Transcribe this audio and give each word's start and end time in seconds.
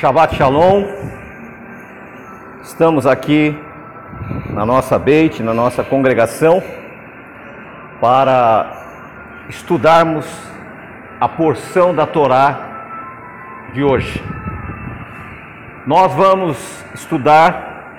Shabbat 0.00 0.36
Shalom. 0.36 0.84
Estamos 2.62 3.04
aqui 3.04 3.58
na 4.50 4.64
nossa 4.64 4.96
Beit, 4.96 5.42
na 5.42 5.52
nossa 5.52 5.82
congregação, 5.82 6.62
para 8.00 8.76
estudarmos 9.48 10.24
a 11.20 11.28
porção 11.28 11.92
da 11.92 12.06
Torá 12.06 12.60
de 13.74 13.82
hoje. 13.82 14.22
Nós 15.84 16.14
vamos 16.14 16.84
estudar 16.94 17.90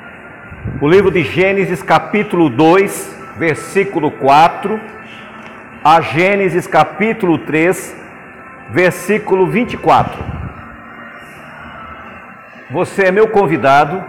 o 0.79 0.87
livro 0.87 1.11
de 1.11 1.21
Gênesis, 1.21 1.83
capítulo 1.83 2.49
2, 2.49 3.13
versículo 3.35 4.09
4, 4.09 4.79
a 5.83 5.99
Gênesis, 5.99 6.65
capítulo 6.65 7.39
3, 7.39 7.93
versículo 8.69 9.47
24. 9.47 10.38
Você 12.71 13.05
é 13.05 13.11
meu 13.11 13.27
convidado 13.29 14.03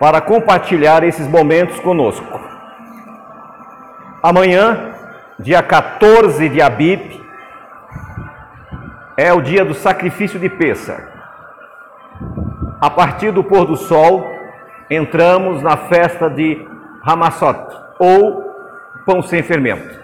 para 0.00 0.20
compartilhar 0.20 1.04
esses 1.04 1.28
momentos 1.28 1.78
conosco. 1.78 2.40
Amanhã, 4.20 4.92
dia 5.38 5.62
14 5.62 6.48
de 6.48 6.60
Abib, 6.60 7.24
é 9.16 9.32
o 9.32 9.40
dia 9.40 9.64
do 9.64 9.72
sacrifício 9.72 10.40
de 10.40 10.48
Pêssar. 10.48 11.06
A 12.80 12.90
partir 12.90 13.30
do 13.30 13.44
pôr 13.44 13.66
do 13.66 13.76
sol, 13.76 14.26
entramos 14.90 15.62
na 15.62 15.76
festa 15.76 16.28
de 16.28 16.66
Hamassot, 17.04 17.68
ou 18.00 18.52
pão 19.06 19.22
sem 19.22 19.44
fermento. 19.44 20.00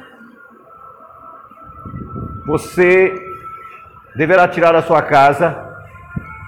Você 2.46 3.12
deverá 4.14 4.46
tirar 4.46 4.70
da 4.70 4.82
sua 4.82 5.02
casa 5.02 5.65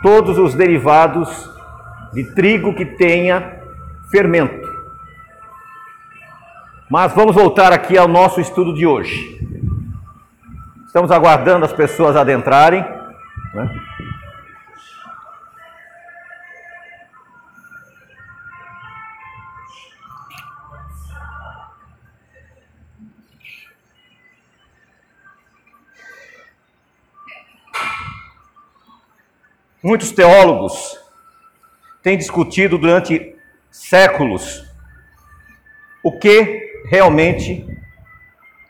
todos 0.03 0.39
os 0.39 0.55
derivados 0.55 1.51
de 2.13 2.25
trigo 2.35 2.75
que 2.75 2.85
tenha 2.85 3.61
fermento. 4.11 4.67
Mas 6.91 7.13
vamos 7.13 7.35
voltar 7.35 7.73
aqui 7.73 7.99
ao 7.99 8.09
nosso 8.09 8.41
estudo 8.41 8.75
de 8.75 8.87
hoje. 8.87 9.39
Estamos 10.87 11.11
aguardando 11.11 11.65
as 11.65 11.73
pessoas 11.73 12.17
adentrarem. 12.17 12.83
Né? 13.55 13.88
Muitos 29.89 30.13
teólogos 30.13 30.99
têm 32.03 32.19
discutido 32.19 32.77
durante 32.77 33.35
séculos 33.71 34.63
o 36.03 36.19
que 36.19 36.85
realmente 36.91 37.67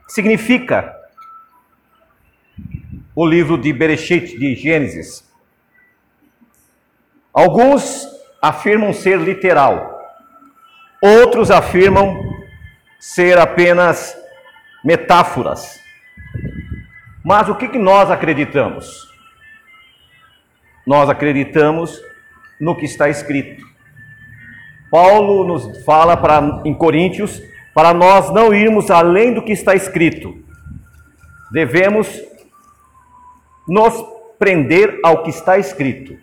significa 0.06 0.96
o 3.16 3.26
livro 3.26 3.58
de 3.58 3.72
Bereshit, 3.72 4.38
de 4.38 4.54
Gênesis. 4.54 5.28
Alguns 7.34 8.06
afirmam 8.40 8.92
ser 8.92 9.18
literal, 9.18 10.00
outros 11.02 11.50
afirmam 11.50 12.32
ser 13.00 13.38
apenas 13.38 14.16
metáforas. 14.84 15.80
Mas 17.24 17.48
o 17.48 17.56
que, 17.56 17.76
nós 17.76 18.08
acreditamos? 18.08 19.07
Nós 20.88 21.10
acreditamos 21.10 22.00
no 22.58 22.74
que 22.74 22.86
está 22.86 23.10
escrito. 23.10 23.62
Paulo 24.90 25.44
nos 25.44 25.84
fala 25.84 26.16
para, 26.16 26.62
em 26.64 26.72
Coríntios 26.72 27.42
para 27.74 27.92
nós 27.92 28.32
não 28.32 28.54
irmos 28.54 28.90
além 28.90 29.34
do 29.34 29.42
que 29.42 29.52
está 29.52 29.74
escrito. 29.74 30.42
Devemos 31.52 32.08
nos 33.68 34.02
prender 34.38 34.98
ao 35.04 35.22
que 35.22 35.28
está 35.28 35.58
escrito. 35.58 36.16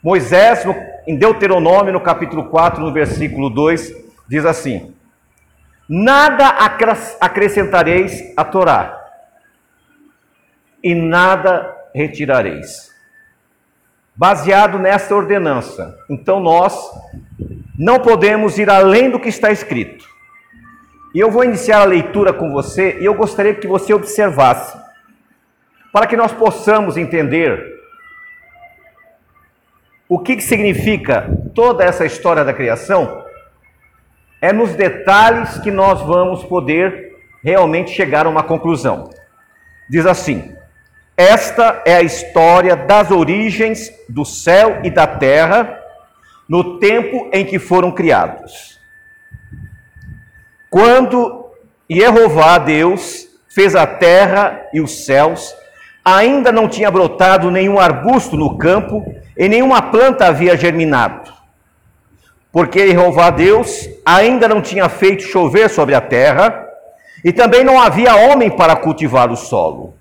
Moisés, 0.00 0.64
em 1.04 1.16
Deuteronômio, 1.16 1.92
no 1.92 2.00
capítulo 2.00 2.44
4, 2.44 2.80
no 2.80 2.92
versículo 2.92 3.50
2, 3.50 3.92
diz 4.28 4.46
assim: 4.46 4.94
Nada 5.88 6.46
acrescentareis 7.20 8.32
a 8.36 8.44
Torá, 8.44 9.04
e 10.80 10.94
nada 10.94 11.74
retirareis 11.92 12.95
baseado 14.16 14.78
nesta 14.78 15.14
ordenança. 15.14 15.98
Então 16.08 16.40
nós 16.40 16.74
não 17.78 18.00
podemos 18.00 18.58
ir 18.58 18.70
além 18.70 19.10
do 19.10 19.20
que 19.20 19.28
está 19.28 19.50
escrito. 19.50 20.06
E 21.14 21.20
eu 21.20 21.30
vou 21.30 21.44
iniciar 21.44 21.80
a 21.80 21.84
leitura 21.84 22.32
com 22.32 22.50
você 22.50 22.98
e 23.00 23.04
eu 23.04 23.14
gostaria 23.14 23.54
que 23.54 23.66
você 23.66 23.92
observasse, 23.92 24.76
para 25.92 26.06
que 26.06 26.16
nós 26.16 26.32
possamos 26.32 26.96
entender 26.96 27.76
o 30.08 30.18
que, 30.18 30.36
que 30.36 30.42
significa 30.42 31.28
toda 31.54 31.84
essa 31.84 32.04
história 32.04 32.44
da 32.44 32.52
criação. 32.52 33.24
É 34.40 34.52
nos 34.52 34.74
detalhes 34.74 35.58
que 35.58 35.70
nós 35.70 36.00
vamos 36.02 36.44
poder 36.44 37.16
realmente 37.42 37.90
chegar 37.92 38.26
a 38.26 38.28
uma 38.28 38.42
conclusão. 38.42 39.10
Diz 39.88 40.06
assim: 40.06 40.55
esta 41.16 41.82
é 41.86 41.96
a 41.96 42.02
história 42.02 42.76
das 42.76 43.10
origens 43.10 43.90
do 44.08 44.24
céu 44.24 44.80
e 44.84 44.90
da 44.90 45.06
terra 45.06 45.80
no 46.46 46.78
tempo 46.78 47.30
em 47.32 47.44
que 47.44 47.58
foram 47.58 47.90
criados. 47.90 48.78
Quando 50.68 51.46
Jeová 51.88 52.58
Deus 52.58 53.28
fez 53.48 53.74
a 53.74 53.86
terra 53.86 54.60
e 54.74 54.80
os 54.80 55.06
céus, 55.06 55.54
ainda 56.04 56.52
não 56.52 56.68
tinha 56.68 56.90
brotado 56.90 57.50
nenhum 57.50 57.80
arbusto 57.80 58.36
no 58.36 58.58
campo 58.58 59.02
e 59.36 59.48
nenhuma 59.48 59.80
planta 59.80 60.26
havia 60.26 60.56
germinado. 60.56 61.32
Porque 62.52 62.88
Jeová 62.90 63.30
Deus 63.30 63.88
ainda 64.04 64.46
não 64.46 64.60
tinha 64.60 64.88
feito 64.90 65.22
chover 65.22 65.70
sobre 65.70 65.94
a 65.94 66.00
terra 66.00 66.66
e 67.24 67.32
também 67.32 67.64
não 67.64 67.80
havia 67.80 68.14
homem 68.14 68.50
para 68.50 68.76
cultivar 68.76 69.32
o 69.32 69.36
solo. 69.36 69.95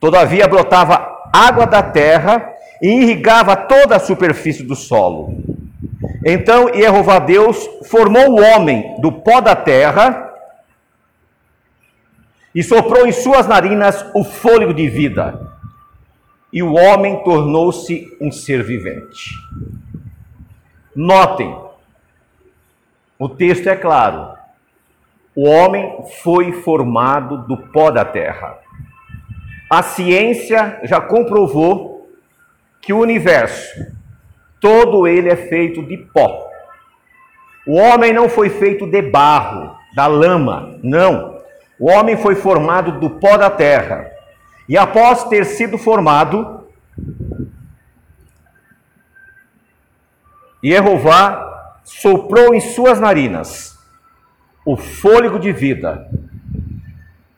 Todavia 0.00 0.46
brotava 0.46 1.28
água 1.32 1.66
da 1.66 1.82
terra 1.82 2.52
e 2.80 2.88
irrigava 2.88 3.56
toda 3.56 3.96
a 3.96 4.00
superfície 4.00 4.62
do 4.62 4.76
solo. 4.76 5.36
Então 6.24 6.72
Jeová 6.72 7.18
Deus 7.18 7.68
formou 7.86 8.30
o 8.30 8.40
homem 8.40 9.00
do 9.00 9.10
pó 9.12 9.40
da 9.40 9.56
terra 9.56 10.32
e 12.54 12.62
soprou 12.62 13.06
em 13.06 13.12
suas 13.12 13.46
narinas 13.46 14.04
o 14.14 14.24
fôlego 14.24 14.72
de 14.72 14.88
vida. 14.88 15.48
E 16.52 16.62
o 16.62 16.74
homem 16.74 17.22
tornou-se 17.22 18.16
um 18.20 18.32
ser 18.32 18.62
vivente. 18.62 19.34
Notem, 20.96 21.54
o 23.18 23.28
texto 23.28 23.68
é 23.68 23.76
claro. 23.76 24.36
O 25.36 25.46
homem 25.46 26.04
foi 26.22 26.52
formado 26.52 27.46
do 27.46 27.56
pó 27.56 27.90
da 27.90 28.04
terra. 28.04 28.58
A 29.70 29.82
ciência 29.82 30.80
já 30.84 31.00
comprovou 31.00 32.10
que 32.80 32.92
o 32.92 32.98
universo, 32.98 33.86
todo 34.60 35.06
ele 35.06 35.28
é 35.28 35.36
feito 35.36 35.82
de 35.82 35.96
pó. 35.98 36.48
O 37.66 37.76
homem 37.76 38.12
não 38.12 38.28
foi 38.28 38.48
feito 38.48 38.86
de 38.86 39.02
barro, 39.02 39.76
da 39.94 40.06
lama, 40.06 40.78
não. 40.82 41.38
O 41.78 41.90
homem 41.90 42.16
foi 42.16 42.34
formado 42.34 42.98
do 42.98 43.10
pó 43.10 43.36
da 43.36 43.50
terra. 43.50 44.10
E 44.66 44.76
após 44.76 45.24
ter 45.24 45.44
sido 45.44 45.76
formado, 45.76 46.66
Jeová 50.62 51.74
soprou 51.84 52.54
em 52.54 52.60
suas 52.60 52.98
narinas 52.98 53.78
o 54.64 54.76
fôlego 54.76 55.38
de 55.38 55.52
vida, 55.52 56.10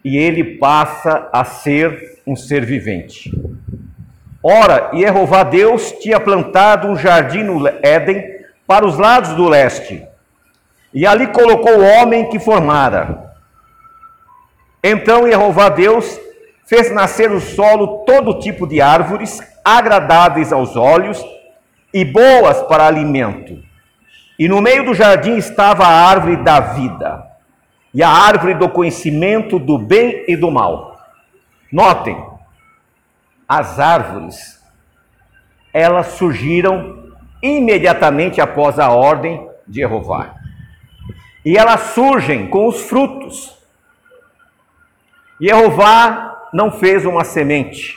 e 0.05 0.17
ele 0.17 0.59
passa 0.59 1.29
a 1.33 1.45
ser 1.45 2.20
um 2.31 2.37
ser 2.37 2.65
vivente. 2.65 3.29
Ora, 4.41 4.91
Jeová 4.95 5.43
Deus 5.43 5.91
tinha 6.01 6.21
plantado 6.21 6.87
um 6.87 6.97
jardim 6.97 7.43
no 7.43 7.67
Éden 7.83 8.25
para 8.67 8.87
os 8.87 8.97
lados 8.97 9.35
do 9.35 9.49
leste, 9.49 10.07
e 10.95 11.05
ali 11.07 11.27
colocou 11.27 11.79
o 11.79 11.85
homem 11.85 12.29
que 12.31 12.39
formara. 12.39 13.35
Então 14.83 15.27
Jeová 15.29 15.69
Deus 15.69 16.21
fez 16.67 16.93
nascer 16.93 17.29
no 17.29 17.41
solo 17.41 18.05
todo 18.05 18.39
tipo 18.39 18.67
de 18.67 18.81
árvores 18.81 19.41
agradáveis 19.65 20.53
aos 20.53 20.77
olhos 20.77 21.23
e 21.93 22.05
boas 22.05 22.63
para 22.63 22.87
alimento. 22.87 23.59
E 24.39 24.49
no 24.49 24.63
meio 24.63 24.85
do 24.85 24.95
jardim 24.95 25.37
estava 25.37 25.85
a 25.85 26.09
árvore 26.09 26.37
da 26.37 26.61
vida 26.61 27.27
e 27.93 28.03
a 28.05 28.09
árvore 28.09 28.55
do 28.55 28.69
conhecimento 28.69 29.59
do 29.59 29.77
bem 29.77 30.25
e 30.29 30.37
do 30.37 30.51
mal. 30.51 30.90
Notem, 31.73 32.21
as 33.49 33.79
árvores 33.79 34.61
elas 35.73 36.09
surgiram 36.15 37.15
imediatamente 37.43 38.41
após 38.41 38.79
a 38.79 38.91
ordem 38.91 39.49
de 39.67 39.81
Jeová. 39.81 40.35
E 41.45 41.57
elas 41.57 41.81
surgem 41.95 42.49
com 42.49 42.67
os 42.67 42.83
frutos. 42.83 43.57
Jeová 45.41 46.49
não 46.53 46.71
fez 46.71 47.07
uma 47.07 47.25
semente, 47.25 47.97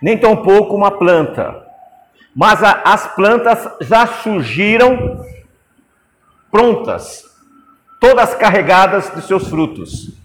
nem 0.00 0.16
tampouco 0.16 0.76
uma 0.76 0.90
planta, 0.90 1.66
mas 2.34 2.62
a, 2.62 2.82
as 2.84 3.06
plantas 3.14 3.66
já 3.80 4.06
surgiram 4.06 5.24
prontas, 6.50 7.24
todas 7.98 8.34
carregadas 8.34 9.12
de 9.14 9.22
seus 9.22 9.48
frutos. 9.48 10.15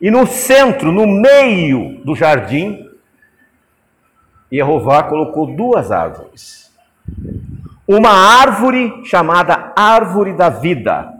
E 0.00 0.10
no 0.10 0.26
centro, 0.26 0.90
no 0.90 1.06
meio 1.06 2.00
do 2.04 2.14
jardim, 2.14 2.88
Jeová 4.50 5.02
colocou 5.02 5.46
duas 5.46 5.92
árvores. 5.92 6.72
Uma 7.86 8.10
árvore 8.10 9.04
chamada 9.04 9.72
árvore 9.76 10.32
da 10.32 10.48
vida, 10.48 11.12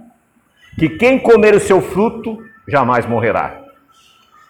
que 0.79 0.89
quem 0.89 1.19
comer 1.19 1.55
o 1.55 1.61
seu 1.61 1.83
fruto 1.83 2.43
jamais 2.67 3.05
morrerá. 3.05 3.61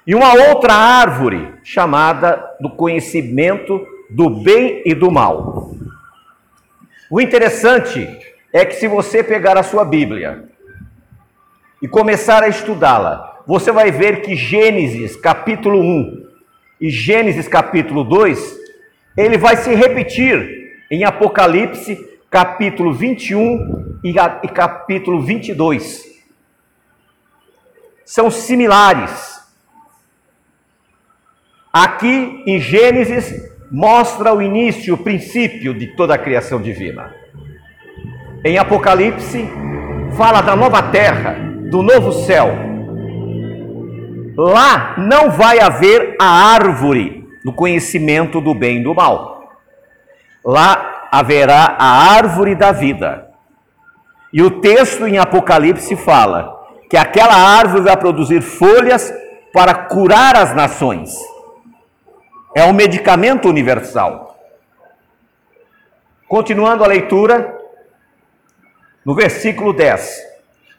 E 0.06 0.14
uma 0.14 0.32
outra 0.32 0.74
árvore 0.74 1.54
chamada 1.64 2.56
do 2.60 2.70
conhecimento 2.70 3.84
do 4.10 4.30
bem 4.30 4.82
e 4.84 4.94
do 4.94 5.10
mal. 5.10 5.70
O 7.10 7.20
interessante 7.20 8.08
é 8.52 8.64
que 8.64 8.74
se 8.74 8.86
você 8.86 9.22
pegar 9.22 9.58
a 9.58 9.62
sua 9.62 9.84
Bíblia 9.84 10.48
e 11.82 11.88
começar 11.88 12.42
a 12.42 12.48
estudá-la, 12.48 13.29
você 13.50 13.72
vai 13.72 13.90
ver 13.90 14.22
que 14.22 14.36
Gênesis 14.36 15.16
capítulo 15.16 15.80
1 15.80 16.24
e 16.80 16.88
Gênesis 16.88 17.48
capítulo 17.48 18.04
2 18.04 18.56
ele 19.16 19.36
vai 19.36 19.56
se 19.56 19.74
repetir 19.74 20.78
em 20.88 21.02
Apocalipse, 21.02 21.98
capítulo 22.30 22.92
21 22.92 23.98
e 24.04 24.48
capítulo 24.48 25.20
22. 25.20 26.04
São 28.04 28.30
similares. 28.30 29.40
Aqui 31.72 32.44
em 32.46 32.60
Gênesis 32.60 33.34
mostra 33.68 34.32
o 34.32 34.40
início, 34.40 34.94
o 34.94 34.98
princípio 34.98 35.74
de 35.74 35.88
toda 35.96 36.14
a 36.14 36.18
criação 36.18 36.62
divina. 36.62 37.12
Em 38.44 38.58
Apocalipse 38.58 39.44
fala 40.16 40.40
da 40.40 40.54
nova 40.54 40.80
terra, 40.84 41.34
do 41.68 41.82
novo 41.82 42.12
céu. 42.12 42.69
Lá 44.42 44.94
não 44.96 45.30
vai 45.30 45.60
haver 45.60 46.16
a 46.18 46.54
árvore 46.54 47.28
no 47.44 47.52
conhecimento 47.52 48.40
do 48.40 48.54
bem 48.54 48.78
e 48.78 48.82
do 48.82 48.94
mal. 48.94 49.52
Lá 50.42 51.08
haverá 51.12 51.76
a 51.78 52.14
árvore 52.14 52.54
da 52.54 52.72
vida. 52.72 53.28
E 54.32 54.42
o 54.42 54.62
texto 54.62 55.06
em 55.06 55.18
Apocalipse 55.18 55.94
fala 55.94 56.58
que 56.88 56.96
aquela 56.96 57.34
árvore 57.34 57.82
vai 57.82 57.94
produzir 57.98 58.40
folhas 58.40 59.12
para 59.52 59.74
curar 59.74 60.34
as 60.34 60.54
nações. 60.54 61.14
É 62.56 62.64
um 62.64 62.72
medicamento 62.72 63.46
universal. 63.46 64.38
Continuando 66.26 66.82
a 66.82 66.86
leitura, 66.86 67.58
no 69.04 69.14
versículo 69.14 69.74
10: 69.74 70.18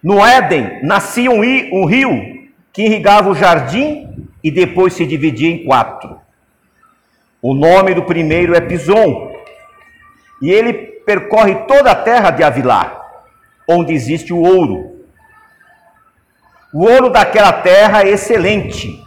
No 0.01 0.25
Éden 0.25 0.79
nascia 0.81 1.29
um 1.29 1.85
rio 1.85 2.40
que 2.73 2.83
irrigava 2.83 3.29
o 3.29 3.35
jardim 3.35 4.29
e 4.43 4.49
depois 4.49 4.93
se 4.93 5.05
dividia 5.05 5.49
em 5.49 5.65
quatro. 5.65 6.19
O 7.41 7.53
nome 7.53 7.93
do 7.93 8.03
primeiro 8.03 8.55
é 8.55 8.61
Pison, 8.61 9.31
e 10.41 10.49
ele 10.49 10.73
percorre 10.73 11.55
toda 11.67 11.91
a 11.91 11.95
terra 11.95 12.31
de 12.31 12.43
Avilá, 12.43 13.01
onde 13.67 13.93
existe 13.93 14.31
o 14.33 14.41
ouro. 14.41 15.05
O 16.73 16.85
ouro 16.85 17.09
daquela 17.09 17.51
terra 17.51 18.03
é 18.03 18.09
excelente. 18.09 19.03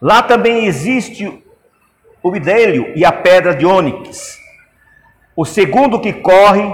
Lá 0.00 0.22
também 0.22 0.64
existe 0.66 1.44
o 2.22 2.30
bidélio 2.30 2.92
e 2.96 3.04
a 3.04 3.12
pedra 3.12 3.54
de 3.54 3.66
ônix. 3.66 4.38
O 5.36 5.44
segundo 5.44 6.00
que 6.00 6.12
corre 6.12 6.64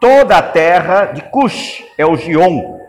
toda 0.00 0.36
a 0.36 0.42
terra 0.42 1.06
de 1.06 1.22
Cush 1.22 1.84
é 1.98 2.06
o 2.06 2.16
Gion. 2.16 2.79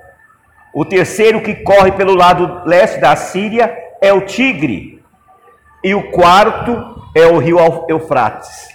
O 0.73 0.85
terceiro 0.85 1.41
que 1.41 1.55
corre 1.55 1.91
pelo 1.91 2.15
lado 2.15 2.61
leste 2.65 2.99
da 2.99 3.15
Síria 3.15 3.77
é 4.01 4.13
o 4.13 4.21
Tigre. 4.21 5.03
E 5.83 5.93
o 5.93 6.11
quarto 6.11 7.03
é 7.15 7.25
o 7.25 7.37
rio 7.37 7.57
Eufrates. 7.89 8.69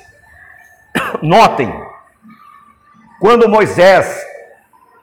Notem, 1.22 1.72
quando 3.20 3.48
Moisés 3.48 4.24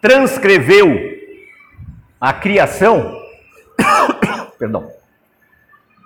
transcreveu 0.01 1.13
a 2.21 2.31
criação, 2.31 3.19
perdão, 4.59 4.91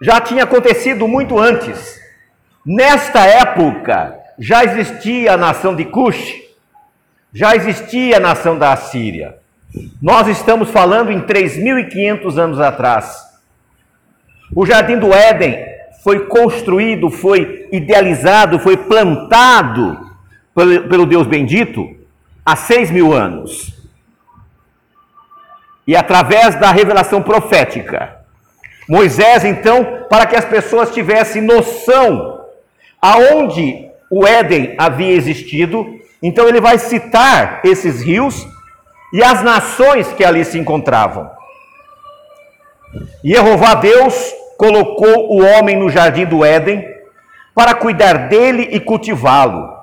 já 0.02 0.22
tinha 0.22 0.44
acontecido 0.44 1.08
muito 1.08 1.38
antes. 1.38 2.00
Nesta 2.66 3.26
época 3.26 4.18
já 4.40 4.64
existia 4.64 5.34
a 5.34 5.38
nação 5.38 5.76
de 5.76 5.86
Cush, 5.86 6.34
já 7.34 7.56
existia 7.56 8.18
a 8.18 8.20
nação 8.20 8.58
da 8.58 8.72
Assíria. 8.72 9.38
Nós 10.02 10.28
estamos 10.28 10.70
falando 10.70 11.12
em 11.12 11.22
3.500 11.22 12.38
anos 12.38 12.60
atrás. 12.60 13.28
O 14.56 14.66
jardim 14.66 14.98
do 14.98 15.14
Éden 15.14 15.58
foi 16.04 16.26
construído, 16.28 17.10
foi 17.10 17.68
idealizado, 17.72 18.60
foi 18.60 18.78
plantado 18.78 20.08
pelo, 20.56 21.06
Deus 21.06 21.28
bendito 21.28 21.96
há 22.46 22.56
seis 22.56 22.90
mil 22.90 23.14
anos. 23.14 23.76
E 25.86 25.96
através 25.96 26.56
da 26.56 26.72
revelação 26.72 27.22
profética, 27.22 28.18
Moisés, 28.88 29.44
então, 29.44 30.06
para 30.10 30.26
que 30.26 30.36
as 30.36 30.46
pessoas 30.46 30.92
tivessem 30.92 31.42
noção 31.42 32.46
aonde 33.02 33.88
o 34.10 34.26
Éden 34.26 34.76
havia 34.78 35.14
existido, 35.14 35.86
então 36.24 36.48
ele 36.48 36.62
vai 36.62 36.78
citar 36.78 37.62
esses 37.64 38.02
rios 38.02 38.48
e 39.14 39.24
as 39.24 39.42
nações 39.44 40.12
que 40.14 40.24
ali 40.24 40.44
se 40.44 40.60
encontravam. 40.60 41.30
E 43.24 43.34
Jeová 43.34 43.76
Deus 43.76 44.34
colocou 44.58 45.32
o 45.32 45.44
homem 45.44 45.78
no 45.78 45.90
jardim 45.90 46.26
do 46.26 46.44
Éden 46.44 46.86
para 47.54 47.74
cuidar 47.74 48.28
dele 48.28 48.68
e 48.72 48.80
cultivá-lo. 48.80 49.76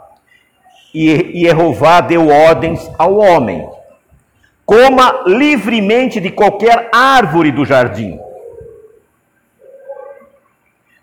E 0.92 1.44
Jeová 1.46 2.00
deu 2.00 2.28
ordens 2.28 2.90
ao 2.98 3.16
homem: 3.16 3.68
coma 4.64 5.24
livremente 5.26 6.20
de 6.20 6.30
qualquer 6.30 6.88
árvore 6.92 7.50
do 7.50 7.64
jardim. 7.64 8.20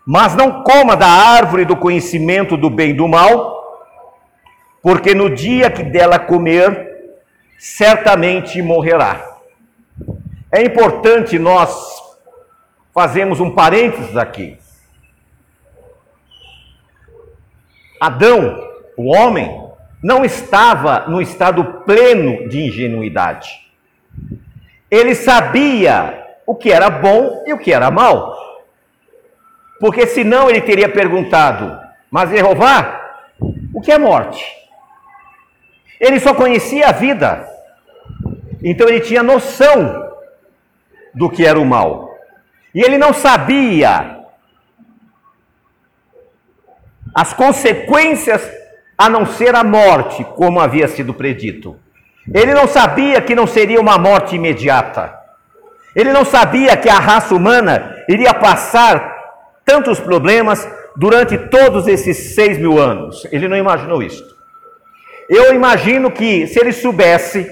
Mas 0.04 0.34
não 0.34 0.62
coma 0.64 0.96
da 0.96 1.06
árvore 1.06 1.64
do 1.64 1.76
conhecimento 1.76 2.56
do 2.56 2.68
bem 2.68 2.90
e 2.90 2.94
do 2.94 3.06
mal, 3.06 3.62
porque 4.82 5.14
no 5.14 5.30
dia 5.30 5.70
que 5.70 5.84
dela 5.84 6.18
comer, 6.18 6.91
certamente 7.62 8.60
morrerá. 8.60 9.38
É 10.50 10.62
importante 10.62 11.38
nós 11.38 11.96
fazemos 12.92 13.38
um 13.38 13.54
parênteses 13.54 14.16
aqui. 14.16 14.58
Adão, 18.00 18.68
o 18.96 19.14
homem, 19.14 19.64
não 20.02 20.24
estava 20.24 21.06
no 21.06 21.22
estado 21.22 21.84
pleno 21.84 22.48
de 22.48 22.62
ingenuidade. 22.62 23.72
Ele 24.90 25.14
sabia 25.14 26.20
o 26.44 26.56
que 26.56 26.72
era 26.72 26.90
bom 26.90 27.44
e 27.46 27.52
o 27.52 27.58
que 27.58 27.72
era 27.72 27.92
mal. 27.92 28.36
Porque 29.78 30.04
senão 30.08 30.50
ele 30.50 30.62
teria 30.62 30.88
perguntado: 30.88 31.78
Mas 32.10 32.28
Jeová, 32.28 33.20
o 33.72 33.80
que 33.80 33.92
é 33.92 33.98
morte? 33.98 34.44
Ele 36.00 36.18
só 36.18 36.34
conhecia 36.34 36.88
a 36.88 36.92
vida. 36.92 37.51
Então 38.62 38.88
ele 38.88 39.00
tinha 39.00 39.22
noção 39.22 40.12
do 41.14 41.28
que 41.28 41.44
era 41.44 41.58
o 41.58 41.64
mal. 41.64 42.14
E 42.74 42.80
ele 42.80 42.96
não 42.96 43.12
sabia 43.12 44.20
as 47.14 47.32
consequências 47.32 48.50
a 48.96 49.08
não 49.08 49.26
ser 49.26 49.54
a 49.54 49.64
morte, 49.64 50.24
como 50.24 50.60
havia 50.60 50.88
sido 50.88 51.12
predito. 51.12 51.76
Ele 52.32 52.54
não 52.54 52.66
sabia 52.68 53.20
que 53.20 53.34
não 53.34 53.46
seria 53.46 53.80
uma 53.80 53.98
morte 53.98 54.36
imediata. 54.36 55.12
Ele 55.94 56.12
não 56.12 56.24
sabia 56.24 56.76
que 56.76 56.88
a 56.88 56.98
raça 56.98 57.34
humana 57.34 57.96
iria 58.08 58.32
passar 58.32 59.12
tantos 59.64 60.00
problemas 60.00 60.66
durante 60.96 61.36
todos 61.36 61.86
esses 61.86 62.34
seis 62.34 62.56
mil 62.58 62.78
anos. 62.78 63.26
Ele 63.30 63.48
não 63.48 63.56
imaginou 63.56 64.02
isso. 64.02 64.24
Eu 65.28 65.54
imagino 65.54 66.10
que 66.10 66.46
se 66.46 66.60
ele 66.60 66.72
soubesse, 66.72 67.46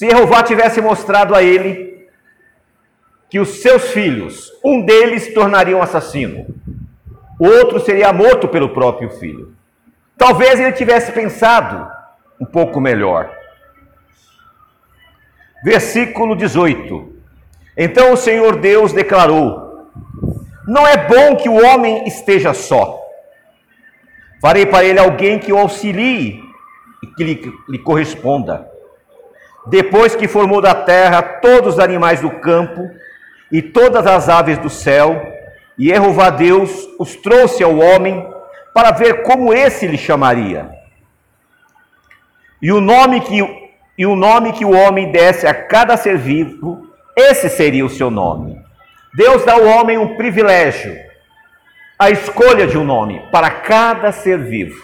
se 0.00 0.08
Jeová 0.08 0.42
tivesse 0.42 0.80
mostrado 0.80 1.34
a 1.34 1.42
ele 1.42 2.08
que 3.28 3.38
os 3.38 3.60
seus 3.60 3.90
filhos, 3.90 4.50
um 4.64 4.80
deles 4.80 5.34
tornaria 5.34 5.76
um 5.76 5.82
assassino, 5.82 6.46
o 7.38 7.46
outro 7.46 7.78
seria 7.80 8.10
morto 8.10 8.48
pelo 8.48 8.70
próprio 8.70 9.10
filho. 9.10 9.54
Talvez 10.16 10.58
ele 10.58 10.72
tivesse 10.72 11.12
pensado 11.12 11.86
um 12.40 12.46
pouco 12.46 12.80
melhor. 12.80 13.30
Versículo 15.62 16.34
18. 16.34 17.16
Então 17.76 18.14
o 18.14 18.16
Senhor 18.16 18.56
Deus 18.56 18.94
declarou: 18.94 19.90
Não 20.66 20.86
é 20.86 20.96
bom 20.96 21.36
que 21.36 21.50
o 21.50 21.62
homem 21.62 22.08
esteja 22.08 22.54
só. 22.54 22.98
Farei 24.40 24.64
para 24.64 24.82
ele 24.82 24.98
alguém 24.98 25.38
que 25.38 25.52
o 25.52 25.58
auxilie 25.58 26.42
e 27.02 27.06
que 27.06 27.22
lhe, 27.22 27.52
lhe 27.68 27.78
corresponda. 27.78 28.69
Depois 29.70 30.16
que 30.16 30.26
formou 30.26 30.60
da 30.60 30.74
terra 30.74 31.22
todos 31.22 31.74
os 31.74 31.78
animais 31.78 32.20
do 32.20 32.28
campo 32.28 32.90
e 33.52 33.62
todas 33.62 34.04
as 34.04 34.28
aves 34.28 34.58
do 34.58 34.68
céu, 34.68 35.22
e 35.78 35.88
Jeová 35.88 36.28
Deus 36.28 36.88
os 36.98 37.14
trouxe 37.14 37.62
ao 37.62 37.78
homem 37.78 38.28
para 38.74 38.90
ver 38.90 39.22
como 39.22 39.54
esse 39.54 39.86
lhe 39.86 39.96
chamaria. 39.96 40.68
E 42.60 42.72
o 42.72 42.80
nome 42.80 43.20
que, 43.20 43.38
e 43.96 44.04
o, 44.04 44.16
nome 44.16 44.52
que 44.52 44.64
o 44.64 44.72
homem 44.72 45.12
desse 45.12 45.46
a 45.46 45.54
cada 45.54 45.96
ser 45.96 46.18
vivo, 46.18 46.90
esse 47.16 47.48
seria 47.48 47.86
o 47.86 47.90
seu 47.90 48.10
nome. 48.10 48.60
Deus 49.14 49.44
dá 49.44 49.54
ao 49.54 49.64
homem 49.64 49.96
um 49.96 50.16
privilégio, 50.16 50.96
a 51.96 52.10
escolha 52.10 52.66
de 52.66 52.76
um 52.76 52.84
nome 52.84 53.22
para 53.30 53.50
cada 53.50 54.10
ser 54.10 54.38
vivo. 54.38 54.80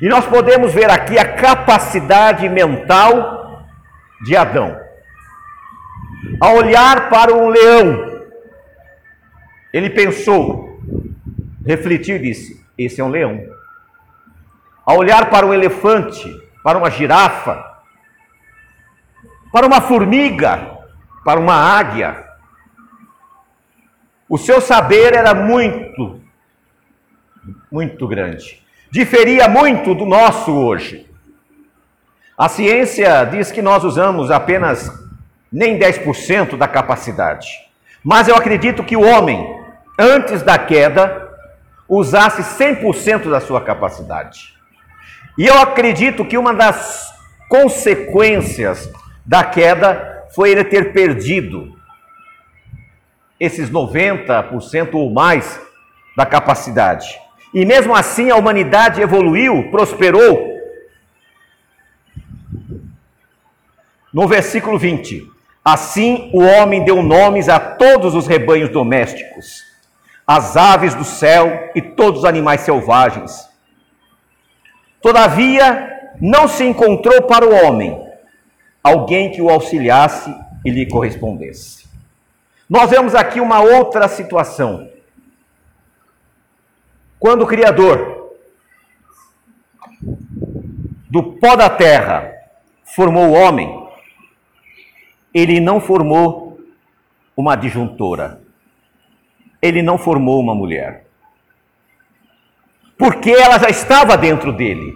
E 0.00 0.08
nós 0.08 0.24
podemos 0.24 0.72
ver 0.72 0.90
aqui 0.90 1.18
a 1.18 1.24
capacidade 1.24 2.48
mental 2.48 3.35
de 4.22 4.36
Adão. 4.36 4.78
A 6.40 6.50
olhar 6.50 7.08
para 7.08 7.32
um 7.34 7.48
leão, 7.48 8.22
ele 9.72 9.90
pensou, 9.90 10.80
refletiu 11.64 12.16
e 12.16 12.20
disse: 12.20 12.64
Esse 12.76 13.00
é 13.00 13.04
um 13.04 13.08
leão. 13.08 13.40
Ao 14.84 14.96
olhar 14.96 15.30
para 15.30 15.44
um 15.46 15.52
elefante, 15.52 16.28
para 16.62 16.78
uma 16.78 16.90
girafa, 16.90 17.64
para 19.52 19.66
uma 19.66 19.80
formiga, 19.80 20.78
para 21.24 21.40
uma 21.40 21.54
águia, 21.54 22.24
o 24.28 24.36
seu 24.36 24.60
saber 24.60 25.14
era 25.14 25.34
muito, 25.34 26.20
muito 27.70 28.06
grande. 28.08 28.62
Diferia 28.90 29.48
muito 29.48 29.94
do 29.94 30.04
nosso 30.04 30.52
hoje. 30.52 31.06
A 32.36 32.48
ciência 32.48 33.24
diz 33.24 33.50
que 33.50 33.62
nós 33.62 33.84
usamos 33.84 34.30
apenas 34.30 34.90
nem 35.50 35.78
10% 35.78 36.56
da 36.56 36.68
capacidade. 36.68 37.48
Mas 38.04 38.28
eu 38.28 38.36
acredito 38.36 38.84
que 38.84 38.96
o 38.96 39.02
homem 39.02 39.56
antes 39.98 40.42
da 40.42 40.58
queda, 40.58 41.26
usasse 41.88 42.42
100% 42.42 43.30
da 43.30 43.40
sua 43.40 43.60
capacidade. 43.60 44.54
E 45.38 45.46
eu 45.46 45.58
acredito 45.58 46.24
que 46.24 46.36
uma 46.36 46.52
das 46.52 47.06
consequências 47.48 48.90
da 49.24 49.44
queda 49.44 50.24
foi 50.34 50.50
ele 50.50 50.64
ter 50.64 50.92
perdido 50.92 51.74
esses 53.38 53.70
90% 53.70 54.94
ou 54.94 55.10
mais 55.10 55.60
da 56.16 56.26
capacidade. 56.26 57.18
E 57.54 57.64
mesmo 57.64 57.94
assim 57.94 58.30
a 58.30 58.36
humanidade 58.36 59.00
evoluiu, 59.00 59.70
prosperou. 59.70 60.55
No 64.16 64.26
versículo 64.26 64.78
20: 64.78 65.30
Assim 65.62 66.30
o 66.32 66.40
homem 66.40 66.82
deu 66.86 67.02
nomes 67.02 67.50
a 67.50 67.60
todos 67.60 68.14
os 68.14 68.26
rebanhos 68.26 68.70
domésticos 68.70 69.62
as 70.26 70.56
aves 70.56 70.94
do 70.94 71.04
céu 71.04 71.70
e 71.74 71.82
todos 71.82 72.20
os 72.20 72.24
animais 72.24 72.62
selvagens. 72.62 73.46
Todavia, 75.02 76.14
não 76.18 76.48
se 76.48 76.64
encontrou 76.64 77.24
para 77.24 77.46
o 77.46 77.54
homem 77.54 78.02
alguém 78.82 79.30
que 79.30 79.42
o 79.42 79.50
auxiliasse 79.50 80.34
e 80.64 80.70
lhe 80.70 80.88
correspondesse. 80.88 81.86
Nós 82.70 82.88
vemos 82.88 83.14
aqui 83.14 83.38
uma 83.38 83.60
outra 83.60 84.08
situação. 84.08 84.90
Quando 87.20 87.42
o 87.42 87.46
Criador 87.46 88.34
do 91.10 91.34
pó 91.34 91.54
da 91.54 91.68
terra 91.68 92.32
formou 92.82 93.28
o 93.28 93.32
homem, 93.32 93.85
ele 95.38 95.60
não 95.60 95.80
formou 95.80 96.58
uma 97.36 97.52
adjuntora 97.52 98.46
ele 99.66 99.82
não 99.82 99.98
formou 99.98 100.40
uma 100.40 100.54
mulher. 100.54 101.04
Porque 102.96 103.30
ela 103.30 103.58
já 103.58 103.68
estava 103.68 104.16
dentro 104.16 104.52
dele. 104.52 104.94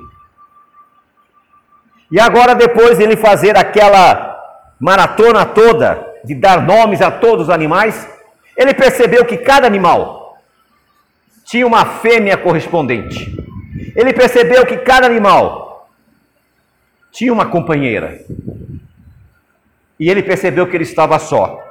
E 2.11 2.18
agora, 2.18 2.54
depois 2.54 2.99
de 2.99 3.04
ele 3.04 3.16
fazer 3.16 3.56
aquela 3.56 4.38
maratona 4.80 5.44
toda, 5.44 6.06
de 6.25 6.35
dar 6.35 6.62
nomes 6.62 7.00
a 7.00 7.11
todos 7.11 7.49
os 7.49 7.50
animais, 7.50 8.09
ele 8.56 8.75
percebeu 8.75 9.25
que 9.25 9.37
cada 9.37 9.66
animal 9.66 10.37
tinha 11.44 11.66
uma 11.66 11.85
fêmea 11.85 12.37
correspondente. 12.37 13.37
Ele 13.94 14.12
percebeu 14.12 14.64
que 14.66 14.78
cada 14.78 15.06
animal 15.06 15.88
tinha 17.12 17.32
uma 17.32 17.47
companheira. 17.47 18.25
E 20.00 20.11
ele 20.11 20.23
percebeu 20.23 20.66
que 20.66 20.76
ele 20.76 20.85
estava 20.85 21.19
só. 21.19 21.62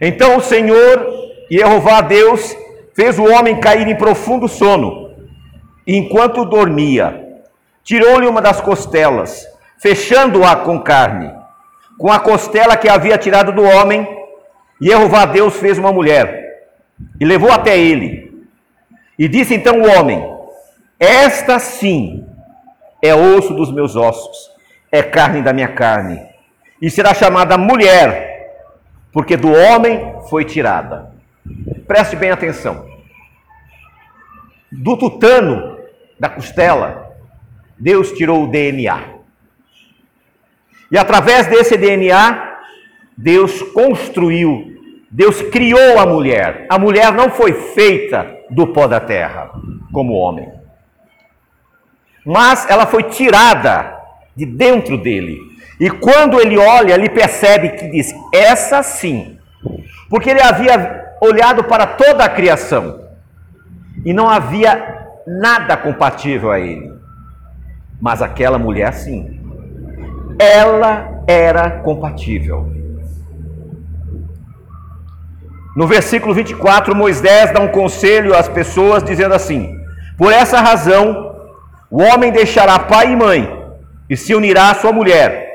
Então 0.00 0.38
o 0.38 0.40
Senhor, 0.40 1.06
Jeová 1.50 2.00
Deus, 2.00 2.56
fez 2.94 3.18
o 3.18 3.24
homem 3.24 3.60
cair 3.60 3.86
em 3.86 3.94
profundo 3.94 4.48
sono, 4.48 5.14
e 5.86 5.96
enquanto 5.96 6.44
dormia, 6.44 7.42
tirou-lhe 7.84 8.26
uma 8.26 8.40
das 8.40 8.60
costelas, 8.60 9.46
fechando-a 9.78 10.56
com 10.56 10.80
carne. 10.80 11.32
Com 11.96 12.12
a 12.12 12.18
costela 12.18 12.76
que 12.76 12.88
havia 12.88 13.18
tirado 13.18 13.52
do 13.52 13.62
homem, 13.62 14.06
Jeová 14.80 15.26
Deus 15.26 15.56
fez 15.56 15.78
uma 15.78 15.92
mulher, 15.92 16.68
e 17.20 17.24
levou 17.24 17.50
até 17.50 17.78
ele. 17.78 18.46
E 19.18 19.28
disse 19.28 19.54
então 19.54 19.80
o 19.80 19.88
homem: 19.88 20.24
Esta 20.98 21.58
sim 21.58 22.24
é 23.02 23.14
osso 23.14 23.52
dos 23.54 23.72
meus 23.72 23.96
ossos, 23.96 24.50
é 24.90 25.02
carne 25.02 25.42
da 25.42 25.52
minha 25.52 25.68
carne, 25.68 26.20
e 26.80 26.90
será 26.90 27.12
chamada 27.14 27.58
mulher 27.58 28.28
porque 29.12 29.36
do 29.36 29.50
homem 29.52 30.14
foi 30.28 30.44
tirada. 30.44 31.12
Preste 31.86 32.14
bem 32.16 32.30
atenção. 32.30 32.86
Do 34.70 34.96
tutano, 34.96 35.78
da 36.20 36.28
costela, 36.28 37.16
Deus 37.78 38.12
tirou 38.12 38.44
o 38.44 38.46
DNA. 38.46 39.16
E 40.90 40.98
através 40.98 41.46
desse 41.46 41.76
DNA, 41.76 42.58
Deus 43.16 43.62
construiu, 43.72 44.76
Deus 45.10 45.42
criou 45.42 45.98
a 45.98 46.06
mulher. 46.06 46.66
A 46.68 46.78
mulher 46.78 47.12
não 47.12 47.30
foi 47.30 47.52
feita 47.52 48.36
do 48.50 48.68
pó 48.68 48.86
da 48.86 49.00
terra, 49.00 49.50
como 49.92 50.12
homem. 50.12 50.48
Mas 52.24 52.68
ela 52.68 52.86
foi 52.86 53.04
tirada 53.04 53.97
de 54.38 54.46
dentro 54.46 54.96
dele 54.96 55.48
e 55.80 55.88
quando 55.88 56.40
ele 56.40 56.58
olha, 56.58 56.94
ele 56.94 57.08
percebe 57.08 57.70
que 57.70 57.88
diz: 57.88 58.12
essa 58.32 58.82
sim. 58.82 59.38
Porque 60.10 60.30
ele 60.30 60.42
havia 60.42 61.16
olhado 61.20 61.64
para 61.64 61.86
toda 61.86 62.24
a 62.24 62.28
criação 62.28 63.00
e 64.04 64.12
não 64.12 64.28
havia 64.28 65.06
nada 65.26 65.76
compatível 65.76 66.50
a 66.50 66.58
ele. 66.58 66.92
Mas 68.00 68.22
aquela 68.22 68.58
mulher 68.58 68.92
sim. 68.92 69.40
Ela 70.38 71.22
era 71.26 71.70
compatível. 71.82 72.72
No 75.76 75.86
versículo 75.86 76.34
24, 76.34 76.94
Moisés 76.94 77.52
dá 77.52 77.60
um 77.60 77.68
conselho 77.68 78.36
às 78.36 78.48
pessoas 78.48 79.04
dizendo 79.04 79.34
assim: 79.34 79.78
Por 80.16 80.32
essa 80.32 80.60
razão, 80.60 81.36
o 81.88 82.02
homem 82.02 82.32
deixará 82.32 82.80
pai 82.80 83.12
e 83.12 83.16
mãe 83.16 83.57
e 84.08 84.16
se 84.16 84.34
unirá 84.34 84.70
à 84.70 84.74
sua 84.74 84.92
mulher 84.92 85.48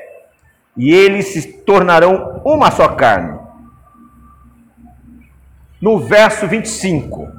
e 0.76 0.94
eles 0.94 1.28
se 1.28 1.54
tornarão 1.64 2.42
uma 2.46 2.72
só 2.72 2.88
carne. 2.90 3.40
No 5.82 6.00
verso 6.00 6.48
25, 6.48 7.32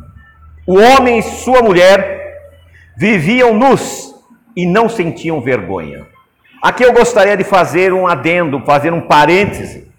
o 0.66 0.78
homem 0.78 1.18
e 1.18 1.22
sua 1.22 1.62
mulher 1.62 2.52
viviam 2.96 3.54
nus 3.54 4.14
e 4.54 4.66
não 4.66 4.88
sentiam 4.88 5.40
vergonha. 5.40 6.06
Aqui 6.62 6.82
eu 6.82 6.92
gostaria 6.92 7.36
de 7.36 7.44
fazer 7.44 7.92
um 7.92 8.06
adendo, 8.06 8.60
fazer 8.64 8.92
um 8.92 9.00
parêntese. 9.00 9.92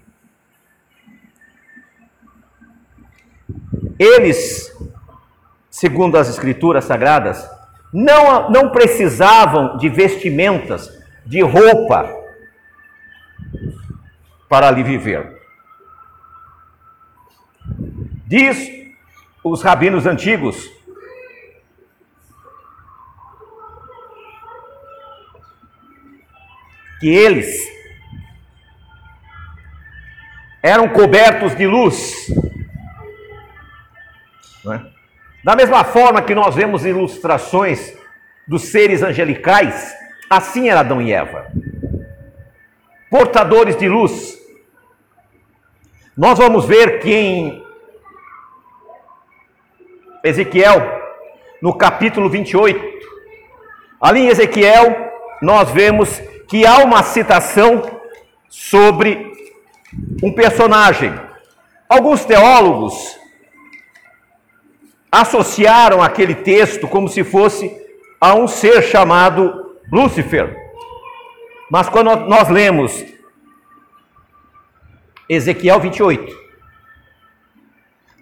Eles, 3.98 4.72
segundo 5.70 6.16
as 6.16 6.28
Escrituras 6.28 6.84
Sagradas, 6.84 7.48
não, 7.92 8.50
não 8.50 8.70
precisavam 8.70 9.76
de 9.76 9.88
vestimentas, 9.88 10.95
de 11.26 11.42
roupa, 11.42 12.08
para 14.48 14.68
ali 14.68 14.82
viver. 14.82 15.36
Diz 18.26 18.70
os 19.42 19.62
rabinos 19.62 20.06
antigos 20.06 20.70
que 27.00 27.08
eles 27.08 27.76
eram 30.62 30.88
cobertos 30.88 31.54
de 31.54 31.66
luz. 31.66 32.28
É? 34.72 34.80
Da 35.44 35.54
mesma 35.54 35.84
forma 35.84 36.22
que 36.22 36.34
nós 36.34 36.56
vemos 36.56 36.84
ilustrações 36.84 37.96
dos 38.48 38.62
seres 38.62 39.02
angelicais, 39.02 39.94
assim 40.28 40.68
era 40.68 40.80
Adão 40.80 41.00
e 41.00 41.12
Eva. 41.12 41.46
Portadores 43.10 43.76
de 43.76 43.88
luz. 43.88 44.36
Nós 46.16 46.38
vamos 46.38 46.64
ver 46.64 47.00
que 47.00 47.12
em 47.12 47.64
Ezequiel, 50.24 50.80
no 51.62 51.74
capítulo 51.76 52.28
28, 52.28 52.80
ali 54.00 54.20
em 54.20 54.28
Ezequiel, 54.28 55.12
nós 55.40 55.70
vemos 55.70 56.20
que 56.48 56.66
há 56.66 56.78
uma 56.78 57.02
citação 57.02 57.82
sobre 58.48 59.32
um 60.22 60.32
personagem. 60.32 61.12
Alguns 61.88 62.24
teólogos 62.24 63.18
associaram 65.10 66.02
aquele 66.02 66.34
texto 66.34 66.88
como 66.88 67.08
se 67.08 67.22
fosse 67.22 67.70
a 68.20 68.34
um 68.34 68.48
ser 68.48 68.82
chamado 68.82 69.65
Lúcifer. 69.90 70.56
Mas 71.70 71.88
quando 71.88 72.14
nós 72.26 72.48
lemos 72.48 73.04
Ezequiel 75.28 75.80
28, 75.80 76.46